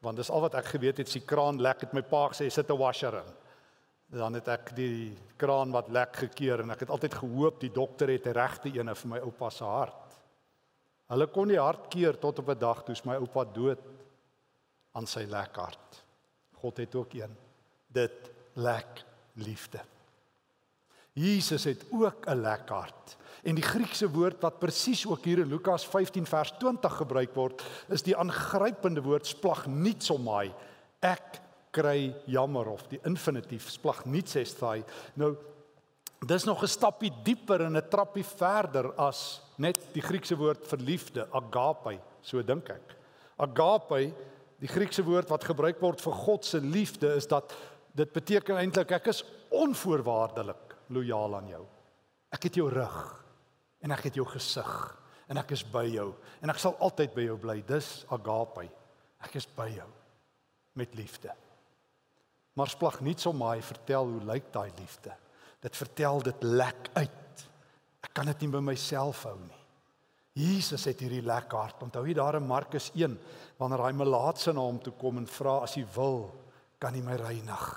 Want 0.01 0.17
dis 0.17 0.29
al 0.29 0.41
wat 0.41 0.55
ek 0.55 0.65
geweet 0.65 0.97
het, 0.97 1.07
as 1.07 1.13
die 1.13 1.25
kraan 1.25 1.61
lek 1.61 1.81
het 1.81 1.93
my 1.93 2.01
pa 2.01 2.29
gesê 2.29 2.49
sit 2.51 2.69
'n 2.69 2.77
washer 2.77 3.13
in. 3.13 3.33
Dan 4.19 4.33
het 4.33 4.47
ek 4.47 4.75
die 4.75 5.17
kraan 5.37 5.71
wat 5.71 5.89
lek 5.89 6.15
gekeer 6.15 6.59
en 6.61 6.71
ek 6.71 6.79
het 6.79 6.89
altyd 6.89 7.13
gehoop 7.13 7.59
die 7.59 7.71
dokter 7.71 8.07
het 8.07 8.23
die 8.23 8.33
regte 8.33 8.69
ene 8.69 8.95
vir 8.95 9.09
my 9.09 9.19
oupa 9.19 9.49
se 9.49 9.63
hart. 9.63 10.22
Hulle 11.11 11.27
kon 11.27 11.47
die 11.51 11.59
hart 11.59 11.89
keer 11.91 12.17
tot 12.19 12.39
op 12.39 12.49
'n 12.49 12.59
dag 12.59 12.83
toe 12.83 12.95
my 13.05 13.15
oupa 13.15 13.43
dood 13.43 13.79
aan 14.93 15.07
sy 15.07 15.25
lek 15.29 15.55
hart. 15.55 16.03
God 16.61 16.77
het 16.77 16.95
ook 16.95 17.13
een. 17.13 17.35
Dit 17.87 18.31
lek 18.53 19.03
liefde. 19.33 19.81
Jesus 21.13 21.63
het 21.63 21.85
ook 21.91 22.25
'n 22.27 22.41
lek 22.41 22.69
hart. 22.69 23.17
En 23.43 23.55
die 23.55 23.63
Griekse 23.63 24.09
woord 24.09 24.41
wat 24.41 24.59
presies 24.59 25.05
ook 25.07 25.25
hier 25.25 25.39
in 25.39 25.49
Lukas 25.51 25.85
15 25.85 26.25
vers 26.25 26.53
20 26.59 26.95
gebruik 26.95 27.33
word, 27.35 27.63
is 27.89 28.01
die 28.01 28.17
aangrypende 28.17 29.01
woord 29.01 29.27
splagnitsomai. 29.27 30.53
Ek 30.99 31.41
kry 31.71 32.15
jammer 32.25 32.67
of 32.67 32.87
die 32.87 32.99
infinitief 33.03 33.69
splagnitsestai. 33.69 34.83
Nou 35.13 35.35
dis 36.27 36.43
nog 36.45 36.61
'n 36.63 36.67
stappie 36.67 37.11
dieper 37.23 37.61
en 37.61 37.77
'n 37.77 37.89
trappie 37.89 38.25
verder 38.25 38.93
as 38.93 39.41
net 39.57 39.77
die 39.93 40.01
Griekse 40.01 40.35
woord 40.35 40.67
vir 40.67 40.79
liefde, 40.79 41.27
agape, 41.31 41.99
so 42.21 42.41
dink 42.41 42.69
ek. 42.69 42.95
Agape, 43.37 44.13
die 44.59 44.67
Griekse 44.67 45.03
woord 45.03 45.29
wat 45.29 45.43
gebruik 45.43 45.81
word 45.81 46.01
vir 46.01 46.13
God 46.13 46.45
se 46.45 46.61
liefde 46.61 47.15
is 47.15 47.27
dat 47.27 47.53
dit 47.93 48.13
beteken 48.13 48.57
eintlik 48.57 48.91
ek 48.91 49.07
is 49.07 49.23
onvoorwaardelik 49.49 50.77
lojaal 50.89 51.35
aan 51.35 51.47
jou. 51.47 51.65
Ek 52.31 52.43
het 52.43 52.55
jou 52.55 52.69
rug 52.69 53.25
en 53.81 53.91
ek 53.91 54.03
het 54.03 54.15
jou 54.15 54.25
gesig 54.25 54.97
en 55.29 55.37
ek 55.37 55.51
is 55.51 55.63
by 55.63 55.85
jou 55.85 56.13
en 56.41 56.49
ek 56.49 56.61
sal 56.61 56.77
altyd 56.79 57.13
by 57.13 57.27
jou 57.27 57.37
bly. 57.37 57.61
Dis 57.67 58.05
agape. 58.09 58.69
Ek 59.23 59.35
is 59.35 59.45
by 59.45 59.69
jou 59.69 59.89
met 60.75 60.95
liefde. 60.95 61.31
Maar 62.53 62.69
splag 62.69 62.99
nie 63.01 63.15
so 63.17 63.33
maar 63.33 63.61
vertel 63.61 64.05
hoe 64.05 64.25
lyk 64.25 64.51
daai 64.53 64.71
liefde. 64.77 65.13
Dit 65.63 65.79
vertel 65.79 66.23
dit 66.27 66.43
lek 66.43 66.89
uit. 66.93 67.43
Ek 68.03 68.11
kan 68.13 68.27
dit 68.27 68.43
nie 68.43 68.51
by 68.51 68.61
myself 68.73 69.23
hou 69.29 69.37
nie. 69.39 69.61
Jesus 70.33 70.87
het 70.89 70.99
hierdie 70.99 71.23
lekker 71.23 71.57
hart. 71.57 71.83
Onthou 71.85 72.03
jy 72.07 72.15
daar 72.17 72.39
in 72.39 72.47
Markus 72.49 72.89
1 72.97 73.15
wanneer 73.59 73.85
hy 73.85 73.93
melaatse 73.95 74.51
na 74.53 74.65
hom 74.65 74.79
toe 74.81 74.93
kom 74.99 75.21
en 75.21 75.29
vra 75.29 75.59
as 75.63 75.77
hy 75.77 75.85
wil, 75.95 76.25
kan 76.81 76.95
hy 76.97 77.03
my 77.05 77.15
reinig. 77.21 77.67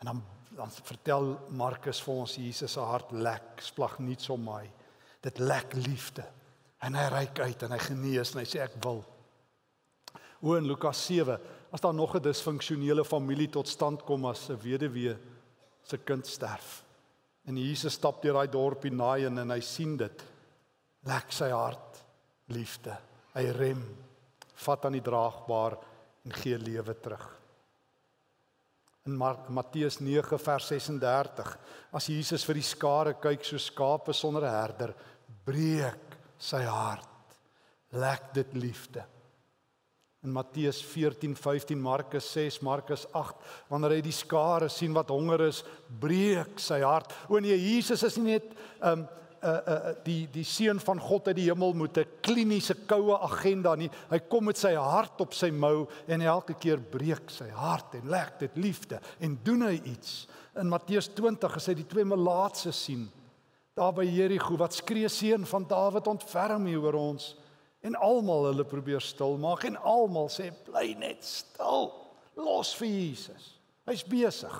En 0.00 0.12
dan 0.12 0.24
dan 0.56 0.72
vertel 0.72 1.34
Markus 1.52 2.00
vir 2.00 2.22
ons 2.22 2.36
Jesus 2.40 2.72
se 2.72 2.80
hart 2.80 3.12
lek, 3.12 3.60
splag 3.60 3.98
nie 4.00 4.16
so 4.20 4.38
my. 4.40 4.62
Dit 5.24 5.40
lek 5.42 5.74
liefde. 5.76 6.24
En 6.84 6.96
hy 6.96 7.04
reik 7.12 7.40
uit 7.42 7.64
en 7.66 7.74
hy 7.74 7.80
genees 7.82 8.32
en 8.32 8.40
hy 8.40 8.46
sê 8.48 8.62
ek 8.64 8.78
wil. 8.84 9.02
O 10.40 10.56
in 10.56 10.68
Lukas 10.68 11.02
7, 11.08 11.36
as 11.72 11.82
daar 11.84 11.94
nog 11.94 12.16
'n 12.16 12.22
disfunksionele 12.22 13.04
familie 13.04 13.48
tot 13.48 13.68
stand 13.68 14.04
kom 14.04 14.24
as 14.26 14.48
'n 14.48 14.56
weduwee 14.56 15.16
se 15.82 15.98
kind 15.98 16.26
sterf. 16.26 16.85
En 17.46 17.56
Jesus 17.56 17.94
stap 17.94 18.22
deur 18.22 18.40
daai 18.40 18.50
dorpie 18.50 18.90
Nain 18.90 19.38
en 19.38 19.54
hy 19.54 19.60
sien 19.62 19.96
dit. 19.96 20.24
Lek 21.06 21.30
sy 21.32 21.50
hart 21.54 22.02
liefde. 22.54 22.96
Hy 23.36 23.44
rem, 23.54 23.82
vat 24.66 24.86
aan 24.86 24.98
die 24.98 25.04
draagbaar 25.04 25.78
en 26.26 26.38
gee 26.42 26.58
lewe 26.58 26.94
terug 27.02 27.36
in 29.06 29.14
Matteus 29.48 30.00
9 30.02 30.38
vers 30.38 30.68
36 30.72 31.50
as 31.96 32.08
Jesus 32.10 32.44
vir 32.46 32.58
die 32.58 32.66
skare 32.66 33.14
kyk 33.22 33.44
so 33.46 33.58
skape 33.62 34.14
sonder 34.14 34.46
'n 34.46 34.56
herder 34.58 34.94
breek 35.46 36.16
sy 36.38 36.62
hart 36.66 37.36
lek 37.92 38.32
dit 38.34 38.54
liefde 38.54 39.04
in 40.26 40.34
Matteus 40.34 40.82
14 40.82 41.36
15 41.38 41.80
Markus 41.80 42.28
6 42.34 42.60
Markus 42.66 43.06
8 43.14 43.36
wanneer 43.70 43.96
hy 43.96 44.02
die 44.04 44.14
skare 44.14 44.68
sien 44.72 44.94
wat 44.96 45.12
honger 45.14 45.46
is 45.48 45.62
breek 46.02 46.58
sy 46.62 46.82
hart 46.82 47.14
o 47.30 47.38
nee 47.40 47.56
Jesus 47.56 48.02
is 48.06 48.18
nie 48.18 48.34
net 48.34 48.50
um, 48.82 49.06
uh 49.46 49.60
uh 49.72 49.92
die 50.04 50.26
die 50.32 50.44
seun 50.44 50.80
van 50.82 51.00
God 51.00 51.28
uit 51.30 51.36
die 51.38 51.48
hemel 51.50 51.74
moet 51.78 51.98
'n 51.98 52.08
kliniese 52.22 52.74
koue 52.86 53.18
agenda 53.20 53.74
nie. 53.76 53.90
Hy 54.10 54.18
kom 54.28 54.44
met 54.44 54.58
sy 54.58 54.74
hart 54.74 55.20
op 55.20 55.34
sy 55.34 55.50
mou 55.50 55.86
en 56.08 56.20
elke 56.20 56.54
keer 56.54 56.80
breek 56.80 57.30
sy 57.30 57.48
hart 57.50 57.94
en 57.94 58.10
lek 58.10 58.38
dit 58.38 58.56
liefde 58.56 59.00
en 59.20 59.38
doen 59.44 59.62
hy 59.62 59.80
iets. 59.84 60.26
In 60.56 60.68
Matteus 60.68 61.08
20 61.08 61.56
as 61.56 61.66
hy 61.66 61.74
die 61.74 61.86
twee 61.86 62.04
melaatse 62.04 62.72
sien 62.72 63.08
daar 63.76 63.92
by 63.92 64.04
Jerigo 64.04 64.56
wat 64.56 64.72
skree 64.72 65.08
seun 65.08 65.44
van 65.44 65.66
Dawid 65.68 66.06
ontferm 66.06 66.66
hier 66.66 66.80
oor 66.80 66.94
ons 66.94 67.36
en 67.86 67.98
almal 68.02 68.50
hulle 68.50 68.66
probeer 68.66 69.04
stil 69.04 69.38
maak 69.40 69.64
en 69.68 69.78
almal 69.86 70.30
sê 70.32 70.50
bly 70.66 70.96
net 70.98 71.24
stil. 71.24 71.92
Los 72.36 72.74
vir 72.80 72.90
Jesus. 72.90 73.52
Hy's 73.86 74.02
besig. 74.06 74.56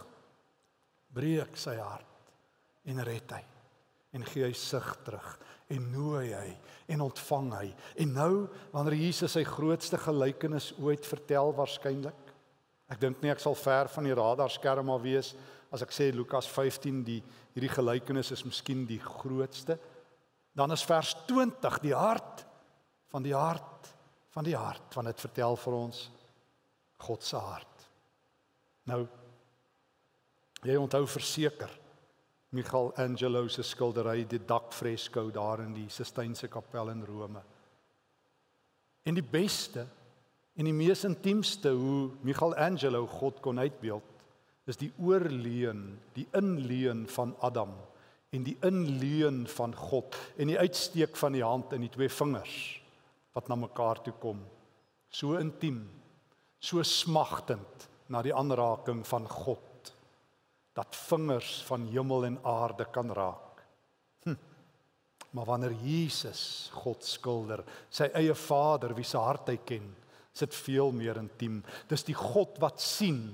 Breek 1.16 1.58
sy 1.58 1.76
hart 1.80 2.32
en 2.86 3.02
red 3.04 3.32
hy 3.34 3.42
en 4.16 4.24
gee 4.24 4.46
hy 4.46 4.54
sig 4.56 4.86
terug 5.04 5.32
en 5.72 5.88
nooi 5.92 6.30
hy 6.30 6.52
en 6.94 7.02
ontvang 7.04 7.50
hy. 7.56 7.66
En 8.04 8.12
nou 8.14 8.32
wanneer 8.72 8.98
Jesus 9.00 9.34
sy 9.34 9.42
grootste 9.48 9.98
gelykenis 10.00 10.70
ooit 10.78 11.04
vertel 11.08 11.50
waarskynlik. 11.56 12.32
Ek 12.86 13.00
dink 13.02 13.20
nie 13.20 13.32
ek 13.32 13.42
sal 13.42 13.56
ver 13.58 13.90
van 13.90 14.06
die 14.06 14.14
radarskerm 14.14 14.92
af 14.94 15.02
wees 15.02 15.32
as 15.74 15.82
ek 15.82 15.92
sê 15.92 16.12
Lukas 16.14 16.46
15 16.46 17.02
die 17.04 17.18
hierdie 17.56 17.72
gelykenis 17.72 18.30
is 18.36 18.44
miskien 18.46 18.84
die 18.86 19.00
grootste. 19.02 19.80
Dan 20.56 20.72
is 20.72 20.86
vers 20.86 21.12
20 21.26 21.80
die 21.82 21.96
hart 21.96 22.46
van 23.12 23.22
die 23.22 23.34
hart 23.34 23.92
van 24.36 24.44
die 24.44 24.56
hart 24.56 24.96
want 24.96 25.08
dit 25.08 25.24
vertel 25.28 25.56
vir 25.60 25.78
ons 25.78 26.02
God 27.06 27.24
se 27.24 27.40
hart. 27.40 27.88
Nou 28.88 29.02
jy 30.66 30.76
onthou 30.80 31.04
verseker 31.08 31.72
Michelangelo 32.56 33.46
se 33.52 33.64
skildery 33.66 34.24
die 34.28 34.40
dakfresko 34.48 35.28
daar 35.34 35.62
in 35.64 35.74
die 35.76 35.88
Sistynse 35.92 36.48
kapel 36.48 36.92
in 36.92 37.04
Rome. 37.04 37.42
En 39.06 39.16
die 39.16 39.24
beste 39.24 39.86
en 40.56 40.68
die 40.68 40.76
mees 40.76 41.04
intiemste 41.04 41.72
hoe 41.76 42.12
Michelangelo 42.24 43.04
God 43.18 43.42
kon 43.44 43.60
uitbeeld 43.60 44.14
is 44.66 44.78
die 44.80 44.90
oorleun, 44.98 45.92
die 46.16 46.26
inleun 46.34 47.04
van 47.12 47.36
Adam 47.46 47.76
en 48.34 48.46
die 48.46 48.56
inleun 48.66 49.44
van 49.52 49.76
God 49.76 50.16
en 50.36 50.50
die 50.50 50.58
uitsteek 50.58 51.16
van 51.16 51.36
die 51.36 51.44
hand 51.44 51.72
en 51.76 51.84
die 51.86 51.92
twee 51.92 52.10
vingers 52.10 52.56
wat 53.36 53.50
na 53.52 53.58
mekaar 53.60 54.00
toe 54.00 54.14
kom. 54.20 54.40
So 55.12 55.36
intiem, 55.36 55.82
so 56.58 56.82
smagtend 56.82 57.86
na 58.08 58.22
die 58.24 58.34
aanraking 58.34 59.04
van 59.06 59.28
God 59.28 59.92
dat 60.76 60.96
vingers 61.08 61.62
van 61.68 61.86
hemel 61.88 62.26
en 62.28 62.38
aarde 62.44 62.84
kan 62.92 63.12
raak. 63.16 63.62
Hm. 64.24 64.36
Maar 65.30 65.48
wanneer 65.48 65.72
Jesus 65.84 66.70
God 66.74 67.04
skilder, 67.04 67.62
sy 67.88 68.10
eie 68.12 68.34
Vader 68.36 68.92
wie 68.96 69.04
se 69.04 69.20
hart 69.20 69.48
hy 69.52 69.56
ken, 69.64 69.86
is 70.36 70.44
dit 70.44 70.58
veel 70.66 70.92
meer 70.92 71.16
intiem. 71.16 71.62
Dis 71.88 72.04
die 72.04 72.16
God 72.16 72.60
wat 72.60 72.82
sien 72.84 73.30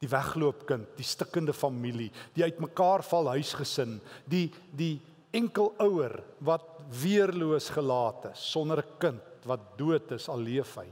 die 0.00 0.08
wegloopkind, 0.08 0.96
die 0.98 1.06
stikkende 1.06 1.52
familie, 1.56 2.10
die 2.36 2.44
uitmekaar 2.44 3.04
val 3.06 3.28
huisgesin, 3.36 3.98
die 4.28 4.48
die 4.72 4.96
enkel 5.34 5.72
ouer 5.82 6.20
wat 6.46 6.66
weerloos 7.02 7.70
gelaat 7.74 8.30
is 8.32 8.50
sonder 8.52 8.84
'n 8.84 8.98
kind 8.98 9.46
wat 9.46 9.78
dood 9.78 10.12
is 10.12 10.28
al 10.28 10.38
leef 10.38 10.76
hy. 10.76 10.88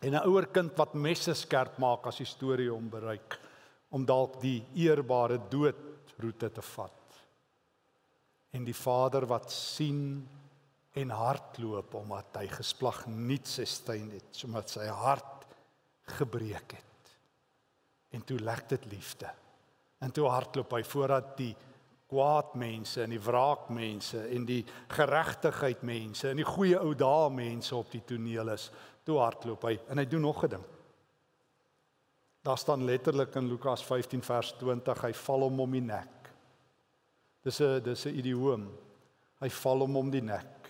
En 0.00 0.14
'n 0.14 0.26
ouer 0.28 0.46
kind 0.46 0.76
wat 0.76 0.94
messe 0.94 1.34
skerp 1.34 1.78
maak 1.78 2.06
as 2.06 2.18
die 2.18 2.26
storie 2.26 2.70
hom 2.70 2.88
bereik 2.88 3.38
om 3.90 4.04
dalk 4.04 4.40
die 4.40 4.64
eerbare 4.74 5.38
doodroete 5.50 6.50
te 6.50 6.62
vat. 6.62 6.92
En 8.52 8.64
die 8.64 8.74
Vader 8.74 9.26
wat 9.26 9.50
sien 9.50 10.28
en 10.92 11.10
hardloop 11.10 11.94
omdat 11.94 12.36
hy 12.40 12.46
gesplag 12.48 13.06
niets 13.06 13.58
gestein 13.62 14.10
het, 14.10 14.30
sodat 14.34 14.70
sy 14.70 14.86
hart 14.86 15.46
gebreek 16.18 16.72
het. 16.72 17.12
En 18.10 18.24
toe 18.26 18.38
lek 18.38 18.68
dit 18.68 18.84
liefde. 18.90 19.30
En 20.00 20.10
toe 20.10 20.26
hardloop 20.28 20.72
hy 20.72 20.82
voordat 20.82 21.36
die 21.36 21.54
kwaad 22.10 22.54
mense 22.58 23.02
en 23.04 23.14
die 23.14 23.22
wraak 23.22 23.68
mense 23.70 24.24
en 24.34 24.44
die 24.48 24.64
geregtigheid 24.90 25.84
mense 25.86 26.30
en 26.30 26.40
die 26.42 26.48
goeie 26.48 26.78
ou 26.80 26.94
dae 26.98 27.30
mense 27.30 27.74
op 27.76 27.90
die 27.92 28.02
toneel 28.06 28.50
is. 28.56 28.68
Toe 29.06 29.20
hardloop 29.22 29.66
hy 29.68 29.76
en 29.88 30.02
hy 30.02 30.06
doen 30.10 30.26
nog 30.26 30.44
'n 30.44 30.50
ding. 30.56 30.66
Daar 32.42 32.58
staan 32.58 32.84
letterlik 32.84 33.34
in 33.34 33.48
Lukas 33.48 33.84
15 33.84 34.22
vers 34.22 34.52
20, 34.58 35.02
hy 35.02 35.12
val 35.12 35.40
hom 35.40 35.60
om 35.60 35.70
die 35.70 35.80
nek. 35.80 36.30
Dis 37.44 37.60
'n 37.60 37.82
dis 37.82 38.06
'n 38.06 38.18
idioom. 38.18 38.70
Hy 39.40 39.48
val 39.48 39.78
hom 39.78 39.96
om 39.96 40.10
die 40.10 40.22
nek. 40.22 40.60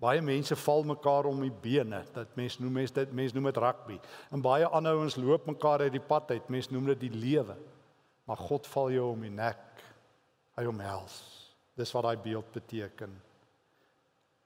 Baie 0.00 0.22
mense 0.22 0.56
val 0.56 0.82
mekaar 0.82 1.26
om 1.28 1.40
die 1.40 1.52
bene. 1.52 2.04
Dit 2.14 2.36
mense 2.36 2.62
noem 2.62 2.72
mense 2.72 2.94
dit 2.94 3.12
mense 3.12 3.34
noem 3.34 3.44
dit 3.44 3.56
rugby. 3.56 4.00
En 4.32 4.40
baie 4.40 4.66
ander 4.66 4.92
ouens 4.92 5.16
loop 5.16 5.46
mekaar 5.46 5.80
uit 5.80 5.92
die 5.92 6.00
pad 6.00 6.30
uit. 6.30 6.48
Mense 6.48 6.72
noem 6.72 6.86
dit 6.86 7.00
die 7.00 7.10
lewe. 7.10 7.56
Maar 8.24 8.36
God 8.36 8.66
val 8.66 8.90
jou 8.90 9.10
om 9.12 9.20
die 9.20 9.30
nek. 9.30 9.58
Hy 10.60 10.68
omhels. 10.68 11.16
Dis 11.78 11.92
wat 11.96 12.04
daai 12.04 12.20
beeld 12.20 12.52
beteken. 12.52 13.12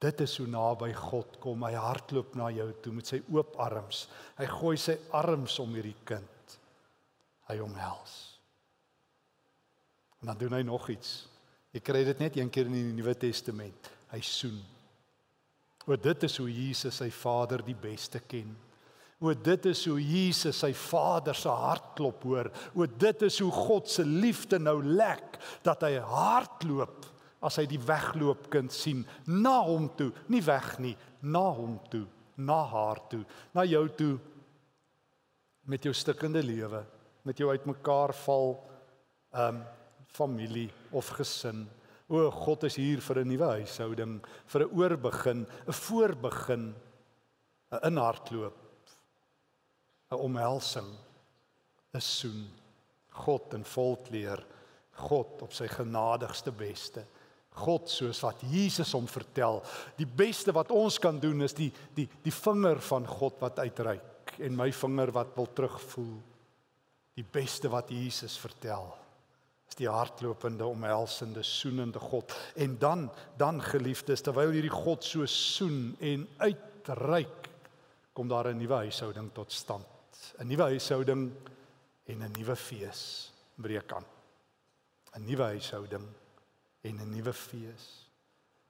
Dit 0.05 0.21
is 0.23 0.37
hoe 0.39 0.47
naby 0.47 0.93
God 0.95 1.41
kom. 1.43 1.65
Hy 1.67 1.75
hardloop 1.75 2.37
na 2.39 2.51
jou 2.55 2.69
toe 2.85 2.93
met 2.95 3.11
sy 3.11 3.19
oop 3.35 3.57
arms. 3.63 4.05
Hy 4.39 4.47
gooi 4.53 4.77
sy 4.79 4.95
arms 5.17 5.57
om 5.63 5.75
hierdie 5.75 5.97
kind. 6.07 6.57
Hy 7.49 7.59
omhels. 7.65 8.15
En 10.23 10.31
dan 10.31 10.39
doen 10.41 10.55
hy 10.57 10.63
nog 10.65 10.87
iets. 10.93 11.25
Jy 11.75 11.83
kry 11.83 12.05
dit 12.07 12.23
net 12.23 12.39
een 12.39 12.53
keer 12.53 12.71
in 12.71 12.79
die 12.79 12.95
Nuwe 12.95 13.17
Testament. 13.19 13.91
Hy 14.13 14.21
soen. 14.25 14.61
O 15.85 15.99
dit 16.01 16.23
is 16.29 16.39
hoe 16.41 16.49
Jesus 16.49 17.01
sy 17.03 17.11
Vader 17.13 17.65
die 17.67 17.77
beste 17.77 18.23
ken. 18.25 18.55
O 19.23 19.33
dit 19.35 19.67
is 19.71 19.85
hoe 19.87 20.01
Jesus 20.03 20.59
sy 20.59 20.73
Vader 20.75 21.37
se 21.39 21.49
hartklop 21.49 22.25
hoor. 22.27 22.51
O 22.75 22.87
dit 22.87 23.23
is 23.23 23.39
hoe 23.43 23.53
God 23.53 23.89
se 23.91 24.05
liefde 24.05 24.59
nou 24.59 24.81
lek 24.83 25.39
dat 25.67 25.85
hy 25.87 25.97
hardloop 26.03 27.07
as 27.45 27.59
hy 27.61 27.67
die 27.69 27.81
wegloopkind 27.81 28.73
sien 28.73 29.05
na 29.29 29.59
hom 29.67 29.91
toe, 29.99 30.11
nie 30.33 30.43
weg 30.45 30.79
nie, 30.81 30.95
na 31.21 31.45
hom 31.55 31.77
toe, 31.93 32.07
na 32.41 32.63
haar 32.71 33.03
toe, 33.13 33.23
na 33.55 33.67
jou 33.69 33.85
toe 33.95 34.15
met 35.69 35.85
jou 35.85 35.93
stikkende 35.97 36.43
lewe, 36.45 36.83
met 37.25 37.39
jou 37.41 37.51
uitmekaar 37.53 38.15
val 38.25 38.57
um 39.45 39.63
familie 40.15 40.69
of 40.95 41.09
gesin. 41.17 41.65
O 42.09 42.29
God 42.31 42.67
is 42.69 42.77
hier 42.79 43.01
vir 43.01 43.19
'n 43.21 43.29
nuwe 43.29 43.49
huishouding, 43.59 44.21
vir 44.47 44.63
'n 44.63 44.75
oorbegin, 44.79 45.47
'n 45.67 45.73
voorbegin, 45.73 46.75
'n 47.73 47.81
inhardloop 47.83 48.64
'n 50.15 50.21
omhelsing, 50.31 50.93
'n 51.95 52.01
soen. 52.01 52.51
God 53.15 53.55
in 53.55 53.65
volkleer, 53.65 54.41
God 54.91 55.43
op 55.43 55.53
sy 55.55 55.69
genadigste 55.71 56.53
beste. 56.55 57.05
God 57.55 57.87
soos 57.91 58.19
wat 58.25 58.41
Jesus 58.51 58.91
hom 58.97 59.07
vertel, 59.07 59.61
die 59.99 60.09
beste 60.09 60.53
wat 60.55 60.73
ons 60.75 60.99
kan 60.99 61.21
doen 61.23 61.45
is 61.47 61.55
die 61.55 61.71
die 61.95 62.09
die 62.25 62.35
vinger 62.35 62.81
van 62.83 63.07
God 63.07 63.39
wat 63.45 63.61
uitreik 63.63 64.35
en 64.43 64.57
my 64.59 64.73
vinger 64.75 65.13
wat 65.15 65.37
wil 65.37 65.47
terugvoel. 65.55 66.19
Die 67.15 67.27
beste 67.31 67.71
wat 67.71 67.93
Jesus 67.95 68.35
vertel 68.43 68.91
is 69.71 69.79
die 69.79 69.89
hartlopende 69.89 70.67
omhelsende 70.67 71.43
soenende 71.47 72.03
God. 72.03 72.35
En 72.59 72.77
dan 72.79 73.07
dan 73.39 73.63
geliefdes, 73.63 74.23
terwyl 74.23 74.51
hierdie 74.51 74.75
God 74.75 75.05
so 75.07 75.27
soen 75.31 75.95
en 76.01 76.27
uitreik, 76.39 77.51
kom 78.13 78.29
daar 78.29 78.51
'n 78.51 78.59
nuwe 78.59 78.75
huishouding 78.75 79.31
tot 79.33 79.53
stand. 79.53 79.94
'n 80.39 80.49
nuwe 80.49 80.71
huishouding 80.73 81.31
en 82.07 82.23
'n 82.23 82.33
nuwe 82.39 82.57
fees 82.57 83.33
breek 83.57 83.93
aan. 83.93 84.05
'n 85.15 85.25
Nuwe 85.25 85.45
huishouding 85.55 86.07
en 86.83 87.01
'n 87.01 87.11
nuwe 87.11 87.33
fees. 87.33 88.09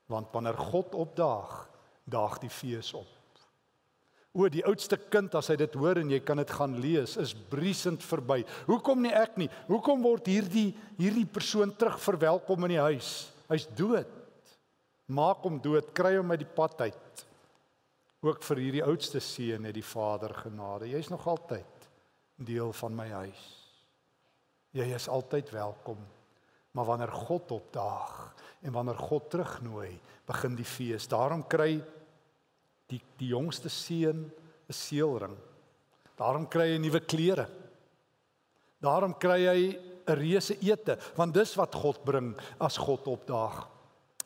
Want 0.07 0.33
wanneer 0.33 0.59
God 0.59 0.95
opdaag, 0.95 1.69
daag 2.05 2.39
die 2.39 2.51
fees 2.51 2.93
op. 2.93 3.09
O 4.35 4.49
die 4.51 4.65
oudste 4.67 4.99
kind 4.99 5.35
as 5.39 5.47
hy 5.53 5.55
dit 5.57 5.77
hoor 5.79 6.01
en 6.01 6.11
jy 6.11 6.19
kan 6.27 6.41
dit 6.43 6.51
gaan 6.51 6.75
lees, 6.83 7.17
is 7.23 7.35
briesend 7.35 8.03
verby. 8.03 8.41
Hoekom 8.67 9.05
nie 9.05 9.13
ek 9.15 9.37
nie? 9.39 9.47
Hoekom 9.69 10.03
word 10.03 10.27
hierdie 10.27 10.75
hierdie 10.99 11.27
persoon 11.27 11.71
terug 11.79 12.01
verwelkom 12.03 12.67
in 12.67 12.75
die 12.75 12.83
huis? 12.83 13.31
Hy's 13.49 13.69
dood. 13.79 14.11
Maak 15.07 15.45
hom 15.47 15.61
dood, 15.63 15.93
kry 15.95 16.17
hom 16.17 16.35
uit 16.35 16.43
die 16.43 16.55
pad 16.57 16.81
uit. 16.81 17.25
Ook 18.25 18.41
vir 18.41 18.63
hierdie 18.63 18.85
oudste 18.87 19.21
seun 19.21 19.67
het 19.69 19.77
die 19.77 19.85
Vader 19.85 20.33
genade. 20.47 20.89
Jy's 20.89 21.11
nog 21.13 21.27
altyd 21.29 21.89
deel 22.41 22.73
van 22.73 22.95
my 22.97 23.09
huis. 23.13 23.43
Jy 24.75 24.87
is 24.97 25.11
altyd 25.13 25.53
welkom. 25.53 25.99
Maar 26.75 26.89
wanneer 26.89 27.13
God 27.13 27.53
opdaag 27.53 28.15
en 28.65 28.73
wanneer 28.73 28.97
God 28.99 29.29
terugnooi, 29.31 29.93
begin 30.27 30.57
die 30.57 30.67
fees. 30.67 31.07
Daarom 31.07 31.45
kry 31.47 31.77
die 32.89 33.03
die 33.21 33.29
jongste 33.35 33.69
seun 33.69 34.25
'n 34.69 34.73
seelring. 34.73 35.37
Daarom 36.17 36.49
kry 36.49 36.73
hy 36.73 36.79
nuwe 36.79 37.01
klere. 37.01 37.47
Daarom 38.81 39.15
kry 39.19 39.41
hy 39.47 39.79
'n 40.09 40.17
reuse 40.17 40.57
ete, 40.61 40.99
want 41.15 41.35
dis 41.35 41.55
wat 41.57 41.75
God 41.75 42.05
bring 42.05 42.35
as 42.59 42.77
God 42.77 43.07
opdaag. 43.07 43.69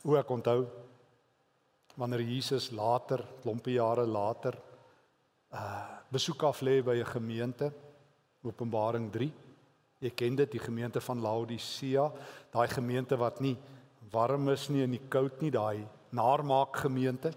O 0.04 0.14
ek 0.14 0.30
onthou 0.30 0.66
wanneer 1.98 2.22
Jesus 2.22 2.70
later, 2.70 3.24
klompie 3.42 3.78
jare 3.78 4.06
later, 4.06 4.58
uh 5.52 5.96
besoek 6.08 6.42
af 6.48 6.62
lê 6.64 6.80
by 6.82 6.96
'n 6.96 7.04
gemeente, 7.04 7.72
Openbaring 8.42 9.10
3. 9.12 9.32
Jy 10.00 10.10
ken 10.10 10.36
dit, 10.36 10.50
die 10.52 10.60
gemeente 10.60 11.00
van 11.00 11.20
Laodicea, 11.20 12.12
daai 12.50 12.68
gemeente 12.68 13.16
wat 13.16 13.40
nie 13.40 13.56
warm 14.10 14.48
is 14.48 14.68
nie 14.68 14.82
en 14.82 14.90
nie 14.90 15.02
koud 15.08 15.40
nie, 15.42 15.50
daai 15.50 15.86
naarmaak 16.10 16.76
gemeente. 16.76 17.32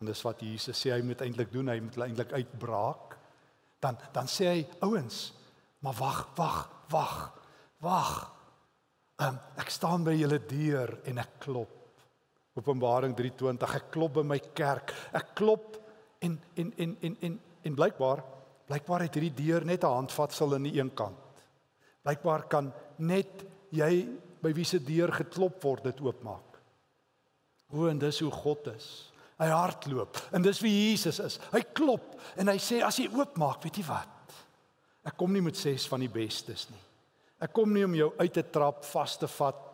En 0.00 0.06
dis 0.06 0.22
wat 0.22 0.40
Jesus 0.40 0.78
sê 0.78 0.92
hy 0.92 1.02
moet 1.02 1.20
eintlik 1.20 1.52
doen, 1.52 1.68
hy 1.68 1.80
moet 1.80 1.96
eintlik 1.96 2.32
uitbraak. 2.32 3.16
Dan 3.80 3.98
dan 4.12 4.26
sê 4.26 4.46
hy, 4.46 4.66
ouens, 4.80 5.32
maar 5.80 5.94
wag, 5.98 6.28
wag, 6.36 6.70
wag. 6.90 7.32
Wag. 7.80 8.30
Um, 9.20 9.38
ek 9.56 9.70
staan 9.70 10.04
by 10.04 10.14
julle 10.16 10.38
deur 10.48 10.98
en 11.04 11.18
ek 11.18 11.40
klop. 11.40 11.83
Openbaring 12.54 13.16
3:20 13.16 13.74
ek 13.76 13.90
klop 13.90 14.14
by 14.14 14.22
my 14.22 14.38
kerk. 14.54 14.94
Ek 15.12 15.34
klop 15.34 15.76
en 16.20 16.38
en 16.56 16.72
en 16.76 16.96
en 17.00 17.16
en 17.20 17.40
en 17.64 17.74
blykbaar 17.74 18.22
blykbaar 18.68 19.04
het 19.04 19.16
hierdie 19.18 19.34
deur 19.44 19.64
net 19.64 19.84
'n 19.84 19.96
handvatsel 19.98 20.54
aan 20.54 20.62
die 20.62 20.78
een 20.78 20.94
kant. 20.94 21.18
Blykbaar 22.02 22.48
kan 22.48 22.72
net 22.96 23.44
jy 23.70 24.08
by 24.42 24.52
wie 24.52 24.64
se 24.64 24.78
deur 24.78 25.12
geklop 25.12 25.62
word 25.62 25.84
dit 25.84 26.00
oopmaak. 26.00 26.60
O 27.72 27.88
en 27.88 27.98
dis 27.98 28.20
hoe 28.20 28.30
God 28.30 28.66
is. 28.66 29.12
Hy 29.38 29.46
hardloop 29.46 30.16
en 30.32 30.42
dis 30.42 30.60
wie 30.60 30.90
Jesus 30.90 31.18
is. 31.18 31.38
Hy 31.52 31.60
klop 31.72 32.20
en 32.36 32.48
hy 32.48 32.58
sê 32.58 32.82
as 32.82 32.96
jy 32.96 33.08
oopmaak, 33.08 33.62
weet 33.62 33.76
jy 33.76 33.86
wat? 33.88 34.34
Ek 35.04 35.16
kom 35.16 35.32
nie 35.32 35.42
met 35.42 35.56
ses 35.56 35.86
van 35.86 36.00
die 36.00 36.08
bestes 36.08 36.70
nie. 36.70 36.80
Ek 37.40 37.52
kom 37.52 37.72
nie 37.72 37.84
om 37.84 37.94
jou 37.94 38.12
uit 38.18 38.32
te 38.32 38.42
trap, 38.42 38.84
vas 38.84 39.18
te 39.18 39.26
vat 39.26 39.73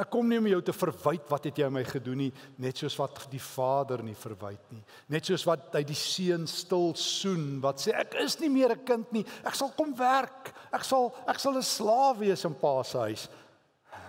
Ek 0.00 0.08
kom 0.08 0.28
nie 0.30 0.38
om 0.40 0.46
jou 0.48 0.60
te 0.64 0.72
verwyd 0.72 1.26
wat 1.28 1.46
het 1.50 1.58
jy 1.60 1.66
my 1.72 1.82
gedoen 1.84 2.22
nie, 2.22 2.30
net 2.62 2.78
soos 2.80 2.96
wat 2.96 3.26
die 3.32 3.42
Vader 3.42 4.00
nie 4.04 4.16
verwyd 4.16 4.70
nie. 4.72 4.80
Net 5.12 5.28
soos 5.28 5.44
wat 5.48 5.74
hy 5.76 5.82
die 5.84 5.98
seun 5.98 6.46
stil 6.48 6.94
soen 6.96 7.58
wat 7.60 7.82
sê 7.82 7.92
ek 7.98 8.16
is 8.22 8.38
nie 8.40 8.48
meer 8.48 8.72
'n 8.72 8.84
kind 8.84 9.12
nie, 9.12 9.24
ek 9.44 9.54
sal 9.54 9.72
kom 9.76 9.92
werk. 9.94 10.54
Ek 10.72 10.84
sal 10.84 11.12
ek 11.28 11.38
sal 11.38 11.56
'n 11.56 11.62
slaaf 11.62 12.18
wees 12.18 12.44
in 12.44 12.54
Pa 12.54 12.82
se 12.82 12.98
huis. 12.98 13.28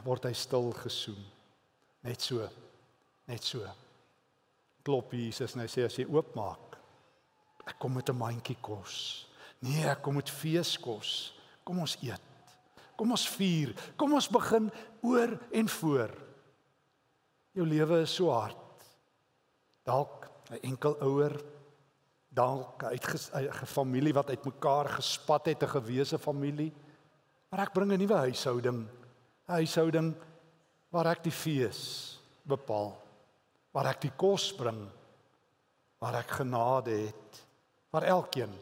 Word 0.06 0.24
hy 0.24 0.34
stil 0.34 0.72
gesoen. 0.72 1.24
Net 2.04 2.22
so. 2.22 2.50
Net 3.28 3.44
so. 3.44 3.60
Klop 4.84 5.12
Jesus 5.12 5.56
en 5.56 5.62
hy 5.62 5.68
sê 5.68 5.86
as 5.86 5.98
jy 5.98 6.06
oopmaak, 6.06 6.78
ek 7.68 7.78
kom 7.80 7.94
met 7.94 8.10
'n 8.10 8.18
mandjie 8.18 8.58
kos. 8.62 9.28
Nee, 9.62 9.86
ek 9.86 10.02
kom 10.02 10.16
met 10.16 10.30
feeskos. 10.30 11.34
Kom 11.64 11.80
ons 11.80 11.98
eet. 12.02 12.31
Kom 13.02 13.16
ons 13.16 13.24
vier. 13.34 13.72
Kom 13.98 14.12
ons 14.14 14.28
begin 14.30 14.68
oor 15.02 15.32
en 15.58 15.70
voor. 15.74 16.12
Jou 17.58 17.66
lewe 17.66 18.04
is 18.06 18.14
so 18.14 18.30
hard. 18.30 18.86
Dalk 19.82 20.30
'n 20.52 20.60
enkel 20.62 20.94
ouer, 21.02 21.34
dalk 22.30 22.84
'n 22.84 23.66
familie 23.66 24.14
wat 24.14 24.30
uitmekaar 24.30 25.02
gespat 25.02 25.46
het, 25.48 25.64
'n 25.64 25.82
gewese 25.82 26.20
familie. 26.20 26.72
Maar 27.50 27.62
ek 27.62 27.74
bring 27.74 27.92
'n 27.92 27.98
nuwe 27.98 28.18
huishouding. 28.30 28.86
'n 28.86 29.52
Huishouding 29.52 30.14
waar 30.92 31.08
ek 31.08 31.24
die 31.24 31.32
fees 31.32 32.20
bepaal. 32.46 32.94
Waar 33.74 33.88
ek 33.88 34.02
die 34.02 34.14
kos 34.16 34.54
bring. 34.54 34.90
Waar 36.00 36.20
ek 36.20 36.30
genade 36.30 36.92
het. 36.92 37.46
Waar 37.90 38.04
elkeen 38.04 38.54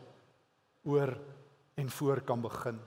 oor 0.85 1.17
en 1.75 1.89
voor 1.89 2.21
kan 2.21 2.41
begin. 2.41 2.79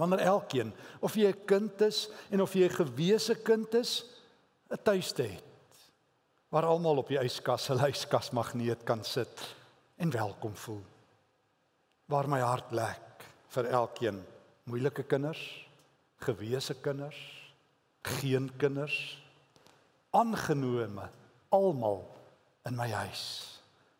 Wanneer 0.00 0.24
elkeen, 0.32 0.72
of 1.04 1.14
jy 1.14 1.28
'n 1.28 1.44
kind 1.44 1.80
is 1.84 2.08
en 2.30 2.40
of 2.40 2.54
jy 2.54 2.64
'n 2.64 2.78
gewese 2.80 3.34
kind 3.44 3.74
is, 3.74 4.04
'n 4.70 4.82
tuiste 4.82 5.22
het 5.22 5.44
waar 6.50 6.66
almal 6.66 6.98
op 7.02 7.10
die 7.12 7.18
yskas, 7.20 7.68
hulle 7.70 7.90
yskas 7.92 8.32
magneet 8.34 8.82
kan 8.86 9.04
sit 9.06 9.42
en 10.02 10.10
welkom 10.10 10.54
voel. 10.64 10.82
Waar 12.10 12.28
my 12.28 12.40
hart 12.42 12.72
lek 12.74 13.26
vir 13.54 13.68
elkeen, 13.70 14.18
moeilike 14.66 15.04
kinders, 15.06 15.40
gewese 16.26 16.74
kinders, 16.82 17.18
geen 18.02 18.50
kinders, 18.58 18.96
aangenome, 20.10 21.06
almal 21.54 22.02
in 22.66 22.74
my 22.76 22.88
huis. 22.90 23.22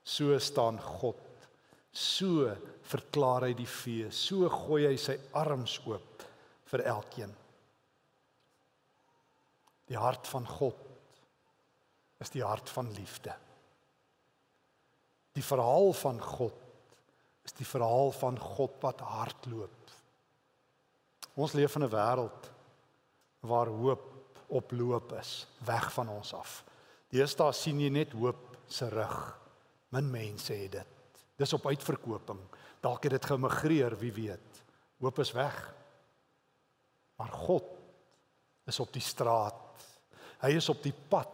So 0.03 0.39
staan 0.43 0.81
God 0.83 1.30
So 1.93 2.47
verklaar 2.91 3.49
hy 3.49 3.55
die 3.59 3.69
fees. 3.69 4.19
So 4.29 4.49
gooi 4.53 4.87
hy 4.87 4.97
sy 5.01 5.17
arms 5.39 5.79
oop 5.87 6.25
vir 6.71 6.85
elkeen. 6.93 7.33
Die 9.91 9.99
hart 9.99 10.29
van 10.31 10.47
God 10.47 10.87
is 12.23 12.31
die 12.31 12.45
hart 12.47 12.71
van 12.71 12.93
liefde. 12.95 13.35
Die 15.35 15.43
verhaal 15.43 15.93
van 15.97 16.21
God 16.23 16.57
is 17.47 17.57
die 17.59 17.67
verhaal 17.67 18.13
van 18.15 18.39
God 18.39 18.77
wat 18.85 19.03
hardloop. 19.03 19.95
Ons 21.41 21.55
leef 21.59 21.77
in 21.77 21.85
'n 21.85 21.91
wêreld 21.91 22.51
waar 23.41 23.67
hoop 23.67 24.07
oploop 24.49 25.13
is, 25.13 25.47
weg 25.65 25.93
van 25.93 26.09
ons 26.09 26.35
af. 26.35 26.65
Deesdae 27.11 27.53
sien 27.53 27.81
jy 27.81 27.89
net 27.89 28.13
hoop 28.13 28.57
se 28.69 28.89
rug. 28.89 29.39
Min 29.91 30.11
mense 30.11 30.55
het 30.55 30.73
dit. 30.73 31.00
Dis 31.41 31.57
op 31.57 31.67
uitverkoping. 31.67 32.41
Dalk 32.85 33.07
het 33.07 33.17
dit 33.17 33.29
gemigreer, 33.33 33.97
wie 33.99 34.13
weet. 34.13 34.63
Hoop 35.01 35.19
is 35.19 35.33
weg. 35.33 35.57
Maar 37.17 37.33
God 37.33 37.65
is 38.69 38.81
op 38.81 38.93
die 38.93 39.05
straat. 39.05 39.87
Hy 40.41 40.53
is 40.57 40.69
op 40.69 40.83
die 40.85 40.95
pad. 41.09 41.29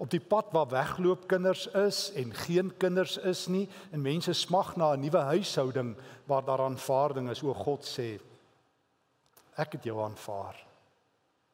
Op 0.00 0.08
die 0.12 0.20
pad 0.20 0.48
waar 0.56 0.68
wegloop 0.72 1.26
kinders 1.28 1.66
is 1.76 2.06
en 2.16 2.32
geen 2.46 2.72
kinders 2.80 3.18
is 3.28 3.44
nie 3.52 3.66
en 3.92 4.00
mense 4.00 4.32
smag 4.32 4.72
na 4.76 4.94
'n 4.94 5.00
nuwe 5.00 5.22
huishouding 5.32 5.96
waar 6.24 6.44
daar 6.44 6.64
aanvaarding 6.64 7.28
is. 7.30 7.42
O 7.42 7.52
God 7.54 7.84
sê 7.84 8.20
ek 9.56 9.72
het 9.72 9.84
jou 9.84 10.00
aanvaar. 10.02 10.56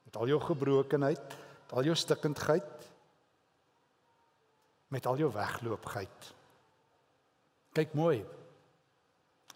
Met 0.04 0.16
al 0.16 0.26
jou 0.26 0.40
gebrokenheid, 0.40 1.26
met 1.62 1.72
al 1.72 1.82
jou 1.82 1.94
stikkindheid, 1.94 2.90
met 4.88 5.06
al 5.06 5.16
jou 5.16 5.32
wegloopgheid. 5.32 6.35
Kyk 7.76 7.92
mooi. 7.92 8.22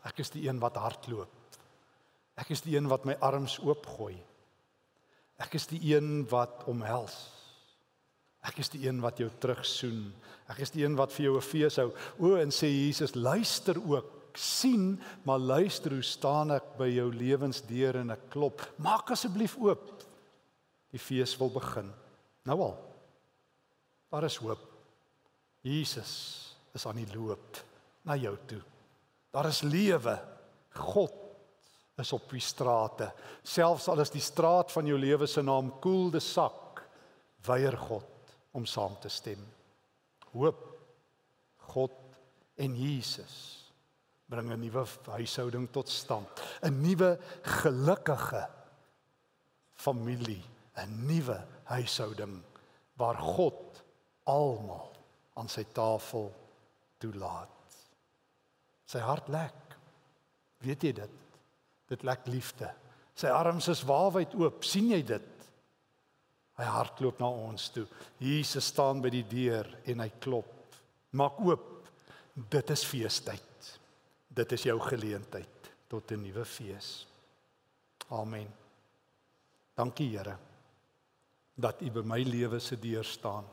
Ek 0.04 0.20
is 0.20 0.32
die 0.34 0.46
een 0.48 0.60
wat 0.60 0.76
hardloop. 0.80 1.32
Ek 2.40 2.52
is 2.52 2.62
die 2.64 2.76
een 2.76 2.88
wat 2.88 3.06
my 3.08 3.16
arms 3.24 3.58
oopgooi. 3.64 4.16
Ek 5.40 5.56
is 5.56 5.66
die 5.70 5.80
een 5.94 6.26
wat 6.28 6.66
omhels. 6.68 7.16
Ek 8.44 8.60
is 8.60 8.70
die 8.72 8.86
een 8.86 9.00
wat 9.04 9.20
jou 9.20 9.28
terugsoen. 9.40 10.10
Ek 10.52 10.62
is 10.64 10.72
die 10.72 10.84
een 10.84 10.96
wat 10.96 11.12
vir 11.12 11.26
jou 11.26 11.36
'n 11.36 11.44
fees 11.44 11.76
hou. 11.76 11.92
O 12.18 12.36
en 12.36 12.50
sê 12.50 12.68
Jesus, 12.68 13.14
luister 13.14 13.76
ook. 13.76 14.16
sien, 14.34 15.00
maar 15.24 15.38
luister 15.38 15.90
hoe 15.90 16.02
staan 16.02 16.50
ek 16.50 16.76
by 16.78 16.86
jou 16.86 17.10
lewensdeur 17.12 17.96
en 17.96 18.10
ek 18.10 18.30
klop. 18.30 18.62
Maak 18.78 19.10
asseblief 19.10 19.56
oop. 19.58 20.04
Die 20.92 20.98
fees 20.98 21.36
wil 21.38 21.50
begin. 21.50 21.90
Nou 22.44 22.60
al. 22.60 22.76
Daar 24.10 24.24
is 24.24 24.36
hoop. 24.36 24.62
Jesus 25.62 26.56
is 26.74 26.86
aan 26.86 26.96
die 26.96 27.14
loop 27.14 27.69
na 28.02 28.16
jou 28.16 28.36
toe. 28.46 28.62
Daar 29.30 29.46
is 29.50 29.62
lewe. 29.62 30.16
God 30.74 31.14
is 32.00 32.12
op 32.16 32.30
die 32.32 32.42
strate. 32.42 33.10
Selfs 33.42 33.88
al 33.88 34.00
is 34.00 34.12
die 34.14 34.24
straat 34.24 34.72
van 34.72 34.88
jou 34.88 34.98
lewe 34.98 35.28
se 35.28 35.42
naam 35.44 35.72
Koelde 35.82 36.20
Sak, 36.24 36.82
weier 37.46 37.76
God 37.76 38.34
om 38.56 38.66
saam 38.66 38.96
te 39.00 39.10
stem. 39.12 39.42
Hoop 40.32 40.66
God 41.70 41.96
en 42.60 42.76
Jesus 42.76 43.60
bring 44.30 44.50
'n 44.52 44.60
nuwe 44.60 44.84
huishouding 45.06 45.68
tot 45.72 45.88
stand, 45.88 46.28
'n 46.62 46.80
nuwe 46.82 47.18
gelukkige 47.42 48.48
familie, 49.74 50.42
'n 50.76 51.06
nuwe 51.06 51.44
huishouding 51.64 52.42
waar 52.96 53.16
God 53.16 53.82
almal 54.24 54.92
aan 55.34 55.48
sy 55.48 55.64
tafel 55.72 56.32
toelaat. 56.98 57.59
Sy 58.90 59.02
hart 59.04 59.28
lek. 59.30 59.76
Weet 60.64 60.86
jy 60.86 60.92
dit? 60.98 61.18
Dit 61.90 62.04
lek 62.06 62.26
liefde. 62.30 62.70
Sy 63.14 63.30
arms 63.32 63.68
is 63.70 63.84
waawyd 63.86 64.34
oop. 64.38 64.64
sien 64.64 64.90
jy 64.90 65.02
dit? 65.06 65.28
Hy 66.58 66.66
hardloop 66.66 67.20
na 67.22 67.28
ons 67.30 67.70
toe. 67.72 67.86
Jesus 68.18 68.72
staan 68.72 69.00
by 69.00 69.12
die 69.12 69.24
deur 69.28 69.68
en 69.88 70.02
hy 70.04 70.10
klop. 70.20 70.76
Maak 71.16 71.38
oop. 71.46 71.68
Dit 72.34 72.70
is 72.70 72.84
feestyd. 72.86 73.70
Dit 74.28 74.52
is 74.52 74.66
jou 74.68 74.78
geleentheid 74.80 75.72
tot 75.88 76.12
'n 76.12 76.22
nuwe 76.22 76.44
fees. 76.44 77.06
Amen. 78.10 78.48
Dankie 79.74 80.10
Here 80.16 80.36
dat 81.60 81.82
U 81.84 81.90
by 81.90 82.02
my 82.04 82.22
lewe 82.24 82.60
se 82.60 82.78
deur 82.80 83.04
staan. 83.04 83.44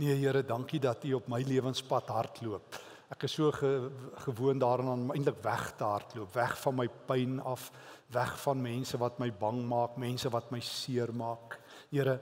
Nee 0.00 0.14
Here, 0.16 0.44
dankie 0.46 0.80
dat 0.80 1.04
U 1.04 1.18
op 1.18 1.28
my 1.28 1.42
lewenspad 1.42 2.08
hardloop. 2.08 2.78
Ek 3.12 3.26
is 3.28 3.34
so 3.36 3.50
ge, 3.52 3.70
gewoond 4.24 4.62
daaraan 4.62 4.88
om 4.88 5.10
eintlik 5.12 5.42
weg 5.44 5.66
te 5.76 5.84
hardloop, 5.84 6.32
weg 6.32 6.54
van 6.62 6.76
my 6.78 6.86
pyn 7.08 7.40
af, 7.44 7.68
weg 8.14 8.32
van 8.40 8.62
mense 8.62 8.98
wat 9.00 9.18
my 9.20 9.28
bang 9.36 9.58
maak, 9.68 9.98
mense 10.00 10.30
wat 10.32 10.48
my 10.54 10.60
seer 10.64 11.12
maak. 11.12 11.58
Here, 11.90 12.16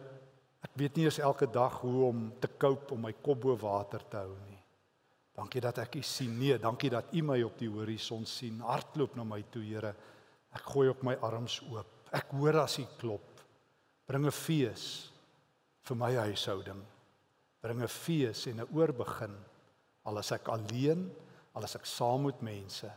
ek 0.67 0.75
weet 0.81 0.99
nie 0.99 1.07
eens 1.07 1.21
elke 1.23 1.47
dag 1.47 1.79
hoe 1.85 2.09
om 2.09 2.25
te 2.43 2.51
cope 2.59 2.97
om 2.97 3.07
my 3.07 3.13
kop 3.23 3.45
bo 3.45 3.55
water 3.61 4.03
te 4.11 4.19
hou 4.19 4.35
nie. 4.49 4.59
Dankie 5.39 5.63
dat 5.63 5.79
ek 5.81 5.95
U 6.01 6.03
sien. 6.05 6.35
Nee, 6.37 6.59
dankie 6.61 6.91
dat 6.93 7.15
U 7.15 7.23
my 7.25 7.39
op 7.47 7.55
die 7.59 7.71
horison 7.71 8.27
sien. 8.29 8.59
Hardloop 8.61 9.15
na 9.17 9.25
my 9.25 9.45
toe, 9.49 9.63
Here. 9.63 9.95
Ek 10.53 10.67
gooi 10.73 10.89
op 10.91 11.05
my 11.07 11.15
arms 11.23 11.61
oop. 11.71 12.11
Ek 12.13 12.35
hoor 12.35 12.65
as 12.65 12.81
U 12.83 12.85
klop. 12.99 13.45
Bring 14.11 14.27
'n 14.27 14.35
fees 14.35 15.13
vir 15.87 15.97
my 15.97 16.11
huishouding. 16.27 16.83
Bring 17.63 17.81
'n 17.81 17.89
fees 17.89 18.47
en 18.47 18.61
'n 18.61 18.69
oorbegin 18.75 19.39
al 20.11 20.19
is 20.23 20.33
ek 20.35 20.51
alleen, 20.51 21.07
al 21.55 21.67
is 21.67 21.77
ek 21.79 21.87
saam 21.89 22.27
met 22.27 22.43
mense. 22.43 22.91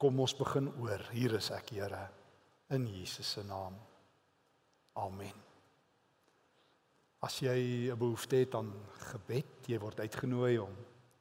Kom 0.00 0.20
ons 0.20 0.36
begin 0.36 0.68
oor. 0.80 1.02
Hier 1.14 1.36
is 1.38 1.50
ek, 1.56 1.72
Here, 1.76 2.02
in 2.76 2.86
Jesus 2.88 3.36
se 3.36 3.44
naam. 3.44 3.76
Amen. 5.00 5.36
As 7.20 7.40
jy 7.40 7.90
'n 7.92 7.98
behoefte 7.98 8.36
het 8.36 8.54
aan 8.54 8.72
gebed, 9.12 9.68
jy 9.68 9.78
word 9.78 10.00
uitgenooi 10.00 10.58
om 10.58 10.72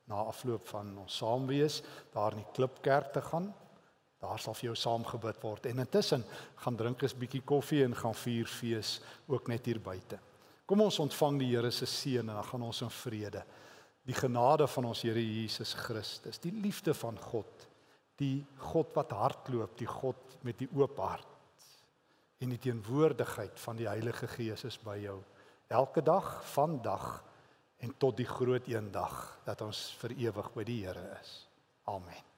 na 0.07 0.23
afloop 0.23 0.67
van 0.67 0.97
ons 0.97 1.17
saamwees 1.17 1.81
daar 2.13 2.31
in 2.31 2.43
die 2.43 2.53
klipkerk 2.53 3.11
te 3.13 3.21
gaan. 3.21 3.53
Daar 4.19 4.39
sal 4.39 4.53
vir 4.53 4.69
jou 4.69 4.75
saam 4.75 5.03
gebid 5.03 5.41
word 5.41 5.65
en 5.65 5.79
intussen 5.79 6.23
gaan 6.55 6.75
drink 6.75 7.03
'n 7.03 7.19
bietjie 7.19 7.43
koffie 7.43 7.83
en 7.83 7.95
gaan 7.95 8.15
vier 8.15 8.45
fees 8.45 9.01
ook 9.27 9.47
net 9.47 9.65
hier 9.65 9.79
buite. 9.79 10.19
Kom 10.65 10.81
ons 10.81 10.99
ontvang 10.99 11.39
die 11.39 11.55
Here 11.55 11.71
se 11.71 11.85
seën 11.85 12.19
en 12.19 12.35
dan 12.35 12.43
gaan 12.43 12.61
ons 12.61 12.81
in 12.81 12.89
vrede 12.89 13.43
die 14.07 14.15
genade 14.17 14.67
van 14.67 14.89
ons 14.89 15.01
Here 15.05 15.21
Jesus 15.21 15.73
Christus, 15.77 16.39
die 16.41 16.53
liefde 16.53 16.93
van 16.97 17.17
God, 17.19 17.67
die 18.19 18.45
God 18.71 18.93
wat 18.97 19.13
hardloop, 19.15 19.77
die 19.79 19.89
God 19.89 20.39
met 20.47 20.59
die 20.59 20.69
oop 20.75 20.97
hart 20.99 21.27
en 22.39 22.53
die 22.53 22.61
teenwoordigheid 22.61 23.59
van 23.59 23.79
die 23.79 23.89
Heilige 23.89 24.29
Gees 24.31 24.63
is 24.67 24.79
by 24.79 24.95
jou 25.03 25.17
elke 25.75 26.03
dag, 26.05 26.39
vandag 26.53 27.19
en 27.83 27.93
tot 27.99 28.17
die 28.19 28.27
groot 28.27 28.67
eendag 28.71 29.19
dat 29.47 29.61
ons 29.67 29.89
vir 30.01 30.17
ewig 30.27 30.51
by 30.55 30.67
die 30.67 30.81
Here 30.85 31.05
is. 31.19 31.35
Amen. 31.91 32.28